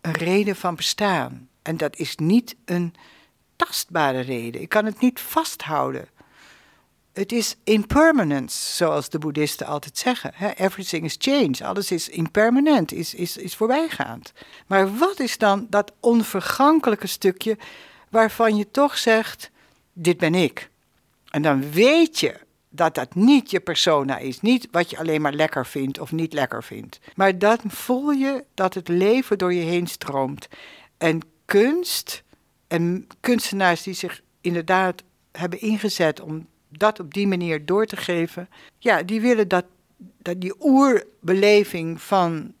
een 0.00 0.12
reden 0.12 0.56
van 0.56 0.74
bestaan. 0.74 1.48
En 1.66 1.76
dat 1.76 1.96
is 1.96 2.16
niet 2.16 2.56
een 2.64 2.94
tastbare 3.56 4.20
reden. 4.20 4.60
Ik 4.60 4.68
kan 4.68 4.84
het 4.84 5.00
niet 5.00 5.20
vasthouden. 5.20 6.08
Het 7.12 7.32
is 7.32 7.56
impermanence, 7.64 8.74
zoals 8.74 9.08
de 9.08 9.18
boeddhisten 9.18 9.66
altijd 9.66 9.98
zeggen. 9.98 10.32
Everything 10.56 11.04
is 11.04 11.16
change. 11.18 11.64
Alles 11.64 11.90
is 11.90 12.08
impermanent, 12.08 12.92
is, 12.92 13.14
is, 13.14 13.36
is 13.36 13.56
voorbijgaand. 13.56 14.32
Maar 14.66 14.96
wat 14.96 15.20
is 15.20 15.38
dan 15.38 15.66
dat 15.70 15.92
onvergankelijke 16.00 17.06
stukje 17.06 17.58
waarvan 18.08 18.56
je 18.56 18.70
toch 18.70 18.98
zegt: 18.98 19.50
Dit 19.92 20.16
ben 20.16 20.34
ik. 20.34 20.70
En 21.30 21.42
dan 21.42 21.70
weet 21.70 22.20
je 22.20 22.40
dat 22.68 22.94
dat 22.94 23.14
niet 23.14 23.50
je 23.50 23.60
persona 23.60 24.18
is. 24.18 24.40
Niet 24.40 24.68
wat 24.70 24.90
je 24.90 24.98
alleen 24.98 25.20
maar 25.20 25.34
lekker 25.34 25.66
vindt 25.66 25.98
of 25.98 26.12
niet 26.12 26.32
lekker 26.32 26.64
vindt. 26.64 26.98
Maar 27.14 27.38
dan 27.38 27.58
voel 27.66 28.10
je 28.10 28.44
dat 28.54 28.74
het 28.74 28.88
leven 28.88 29.38
door 29.38 29.54
je 29.54 29.64
heen 29.64 29.86
stroomt. 29.86 30.48
En 30.98 31.20
kunst 31.46 32.22
en 32.66 33.06
kunstenaars 33.20 33.82
die 33.82 33.94
zich 33.94 34.22
inderdaad 34.40 35.02
hebben 35.32 35.60
ingezet 35.60 36.20
om 36.20 36.46
dat 36.68 37.00
op 37.00 37.14
die 37.14 37.26
manier 37.26 37.66
door 37.66 37.86
te 37.86 37.96
geven, 37.96 38.48
ja, 38.78 39.02
die 39.02 39.20
willen 39.20 39.48
dat, 39.48 39.64
dat 39.96 40.40
die 40.40 40.54
oerbeleving 40.60 42.02
van 42.02 42.54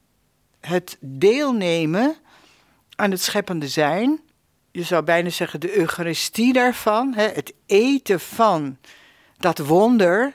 het 0.60 0.96
deelnemen 1.00 2.16
aan 2.94 3.10
het 3.10 3.20
scheppende 3.20 3.68
zijn, 3.68 4.20
je 4.70 4.82
zou 4.82 5.02
bijna 5.02 5.28
zeggen 5.28 5.60
de 5.60 5.76
Eucharistie 5.78 6.52
daarvan, 6.52 7.14
hè, 7.14 7.28
het 7.28 7.52
eten 7.66 8.20
van 8.20 8.76
dat 9.36 9.58
wonder, 9.58 10.34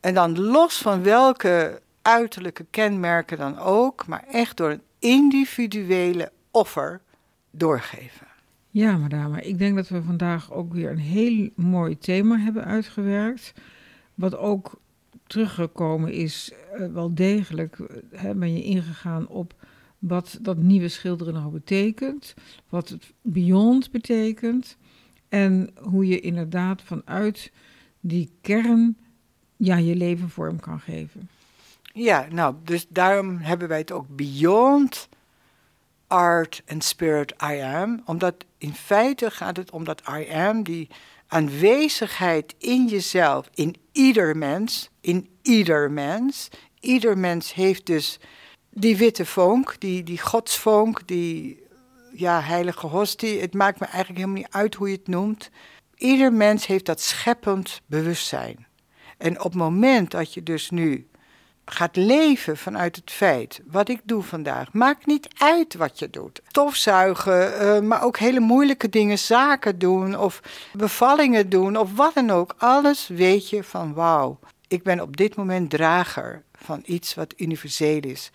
en 0.00 0.14
dan 0.14 0.40
los 0.40 0.78
van 0.78 1.02
welke 1.02 1.80
uiterlijke 2.02 2.66
kenmerken 2.70 3.38
dan 3.38 3.58
ook, 3.58 4.06
maar 4.06 4.24
echt 4.30 4.56
door 4.56 4.70
een 4.70 4.82
individuele 4.98 6.32
offer 6.50 7.00
doorgeven. 7.52 8.26
Ja, 8.70 8.96
madame. 8.96 9.42
Ik 9.42 9.58
denk 9.58 9.76
dat 9.76 9.88
we 9.88 10.02
vandaag 10.02 10.52
ook 10.52 10.72
weer 10.72 10.90
een 10.90 10.98
heel 10.98 11.48
mooi 11.54 11.98
thema 11.98 12.38
hebben 12.38 12.64
uitgewerkt. 12.64 13.52
Wat 14.14 14.36
ook 14.36 14.80
teruggekomen 15.26 16.12
is, 16.12 16.52
uh, 16.78 16.86
wel 16.86 17.14
degelijk 17.14 17.78
uh, 17.78 18.30
ben 18.30 18.52
je 18.52 18.62
ingegaan 18.62 19.28
op 19.28 19.54
wat 19.98 20.38
dat 20.40 20.56
nieuwe 20.56 20.88
schilderen 20.88 21.34
nou 21.34 21.52
betekent. 21.52 22.34
Wat 22.68 22.88
het 22.88 23.12
beyond 23.22 23.90
betekent. 23.90 24.76
En 25.28 25.70
hoe 25.80 26.06
je 26.06 26.20
inderdaad 26.20 26.82
vanuit 26.82 27.52
die 28.00 28.32
kern 28.40 28.96
ja, 29.56 29.76
je 29.76 29.96
leven 29.96 30.28
vorm 30.30 30.60
kan 30.60 30.80
geven. 30.80 31.28
Ja, 31.92 32.26
nou, 32.30 32.54
dus 32.64 32.86
daarom 32.88 33.36
hebben 33.36 33.68
wij 33.68 33.78
het 33.78 33.92
ook 33.92 34.06
beyond 34.08 35.08
art 36.12 36.62
and 36.68 36.84
spirit 36.84 37.32
I 37.42 37.60
am. 37.60 38.02
Omdat 38.04 38.34
in 38.58 38.74
feite 38.74 39.30
gaat 39.30 39.56
het 39.56 39.70
om 39.70 39.84
dat 39.84 40.02
I 40.18 40.32
am, 40.32 40.62
die 40.62 40.88
aanwezigheid 41.26 42.54
in 42.58 42.86
jezelf, 42.86 43.50
in 43.54 43.76
ieder 43.92 44.36
mens, 44.36 44.90
in 45.00 45.28
ieder 45.42 45.90
mens. 45.90 46.48
Ieder 46.80 47.18
mens 47.18 47.54
heeft 47.54 47.86
dus 47.86 48.18
die 48.70 48.96
witte 48.96 49.26
vonk, 49.26 49.74
die, 49.78 50.02
die 50.02 50.20
godsvonk, 50.20 51.06
die 51.06 51.62
ja, 52.12 52.40
heilige 52.40 52.86
hostie. 52.86 53.40
Het 53.40 53.54
maakt 53.54 53.80
me 53.80 53.86
eigenlijk 53.86 54.18
helemaal 54.18 54.42
niet 54.42 54.54
uit 54.54 54.74
hoe 54.74 54.88
je 54.88 54.96
het 54.96 55.08
noemt. 55.08 55.50
Ieder 55.96 56.32
mens 56.32 56.66
heeft 56.66 56.86
dat 56.86 57.00
scheppend 57.00 57.80
bewustzijn. 57.86 58.66
En 59.18 59.38
op 59.38 59.44
het 59.44 59.54
moment 59.54 60.10
dat 60.10 60.34
je 60.34 60.42
dus 60.42 60.70
nu 60.70 61.06
gaat 61.64 61.96
leven 61.96 62.56
vanuit 62.56 62.96
het 62.96 63.10
feit, 63.10 63.60
wat 63.66 63.88
ik 63.88 64.00
doe 64.04 64.22
vandaag, 64.22 64.72
maakt 64.72 65.06
niet 65.06 65.28
uit 65.36 65.74
wat 65.74 65.98
je 65.98 66.10
doet. 66.10 66.40
Stofzuigen, 66.48 67.62
uh, 67.62 67.80
maar 67.80 68.04
ook 68.04 68.18
hele 68.18 68.40
moeilijke 68.40 68.88
dingen, 68.88 69.18
zaken 69.18 69.78
doen 69.78 70.18
of 70.18 70.40
bevallingen 70.72 71.48
doen 71.48 71.76
of 71.76 71.96
wat 71.96 72.14
dan 72.14 72.30
ook. 72.30 72.54
Alles 72.58 73.08
weet 73.08 73.50
je 73.50 73.64
van 73.64 73.94
wauw, 73.94 74.38
ik 74.68 74.82
ben 74.82 75.00
op 75.00 75.16
dit 75.16 75.36
moment 75.36 75.70
drager 75.70 76.42
van 76.52 76.82
iets 76.84 77.14
wat 77.14 77.34
universeel 77.36 78.00
is. 78.00 78.30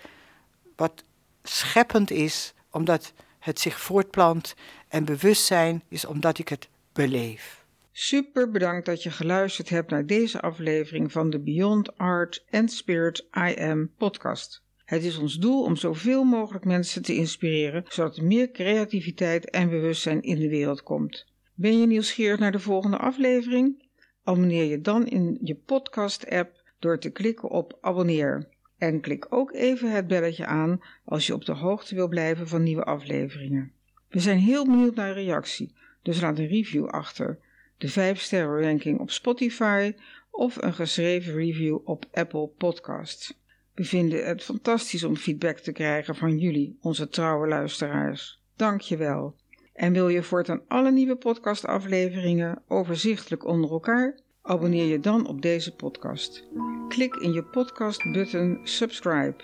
Wat 0.75 1.03
scheppend 1.43 2.11
is, 2.11 2.53
omdat 2.71 3.13
het 3.39 3.59
zich 3.59 3.79
voortplant 3.79 4.55
en 4.87 5.05
bewustzijn 5.05 5.83
is 5.89 6.05
omdat 6.05 6.37
ik 6.37 6.49
het 6.49 6.67
beleef. 6.93 7.65
Super 7.99 8.51
bedankt 8.51 8.86
dat 8.86 9.03
je 9.03 9.12
geluisterd 9.12 9.69
hebt 9.69 9.89
naar 9.89 10.05
deze 10.05 10.41
aflevering 10.41 11.12
van 11.12 11.29
de 11.29 11.39
Beyond 11.39 11.97
Art 11.97 12.45
and 12.49 12.71
Spirit 12.71 13.27
I 13.49 13.62
Am 13.62 13.91
podcast. 13.97 14.63
Het 14.86 15.03
is 15.03 15.17
ons 15.17 15.36
doel 15.36 15.63
om 15.63 15.75
zoveel 15.75 16.23
mogelijk 16.23 16.65
mensen 16.65 17.01
te 17.01 17.15
inspireren, 17.15 17.83
zodat 17.88 18.17
er 18.17 18.23
meer 18.23 18.51
creativiteit 18.51 19.49
en 19.49 19.69
bewustzijn 19.69 20.21
in 20.21 20.39
de 20.39 20.49
wereld 20.49 20.83
komt. 20.83 21.25
Ben 21.53 21.79
je 21.79 21.88
nieuwsgierig 21.88 22.39
naar 22.39 22.51
de 22.51 22.60
volgende 22.60 22.97
aflevering? 22.97 23.83
Abonneer 24.23 24.65
je 24.65 24.81
dan 24.81 25.07
in 25.07 25.38
je 25.41 25.55
podcast-app 25.55 26.63
door 26.79 26.99
te 26.99 27.10
klikken 27.10 27.49
op 27.49 27.77
abonneer. 27.81 28.47
En 28.77 29.01
klik 29.01 29.25
ook 29.29 29.53
even 29.53 29.91
het 29.91 30.07
belletje 30.07 30.45
aan 30.45 30.81
als 31.05 31.27
je 31.27 31.33
op 31.33 31.45
de 31.45 31.53
hoogte 31.53 31.95
wil 31.95 32.07
blijven 32.07 32.47
van 32.47 32.63
nieuwe 32.63 32.83
afleveringen. 32.83 33.71
We 34.10 34.19
zijn 34.19 34.39
heel 34.39 34.65
benieuwd 34.65 34.95
naar 34.95 35.13
reactie, 35.13 35.75
dus 36.01 36.21
laat 36.21 36.39
een 36.39 36.47
review 36.47 36.86
achter 36.86 37.45
de 37.77 37.89
5 37.89 38.19
sterren 38.19 38.61
ranking 38.61 38.99
op 38.99 39.11
Spotify 39.11 39.93
of 40.31 40.61
een 40.61 40.73
geschreven 40.73 41.33
review 41.33 41.77
op 41.83 42.05
Apple 42.11 42.47
Podcasts. 42.47 43.33
We 43.73 43.83
vinden 43.83 44.25
het 44.25 44.43
fantastisch 44.43 45.03
om 45.03 45.15
feedback 45.15 45.57
te 45.57 45.71
krijgen 45.71 46.15
van 46.15 46.37
jullie, 46.37 46.77
onze 46.81 47.07
trouwe 47.07 47.47
luisteraars. 47.47 48.41
Dank 48.55 48.81
je 48.81 48.97
wel. 48.97 49.35
En 49.73 49.93
wil 49.93 50.07
je 50.07 50.23
voortaan 50.23 50.61
alle 50.67 50.91
nieuwe 50.91 51.15
podcastafleveringen 51.15 52.61
overzichtelijk 52.67 53.45
onder 53.45 53.71
elkaar? 53.71 54.19
Abonneer 54.41 54.85
je 54.85 54.99
dan 54.99 55.27
op 55.27 55.41
deze 55.41 55.75
podcast. 55.75 56.43
Klik 56.87 57.15
in 57.15 57.33
je 57.33 57.43
podcast-button 57.43 58.59
subscribe 58.63 59.43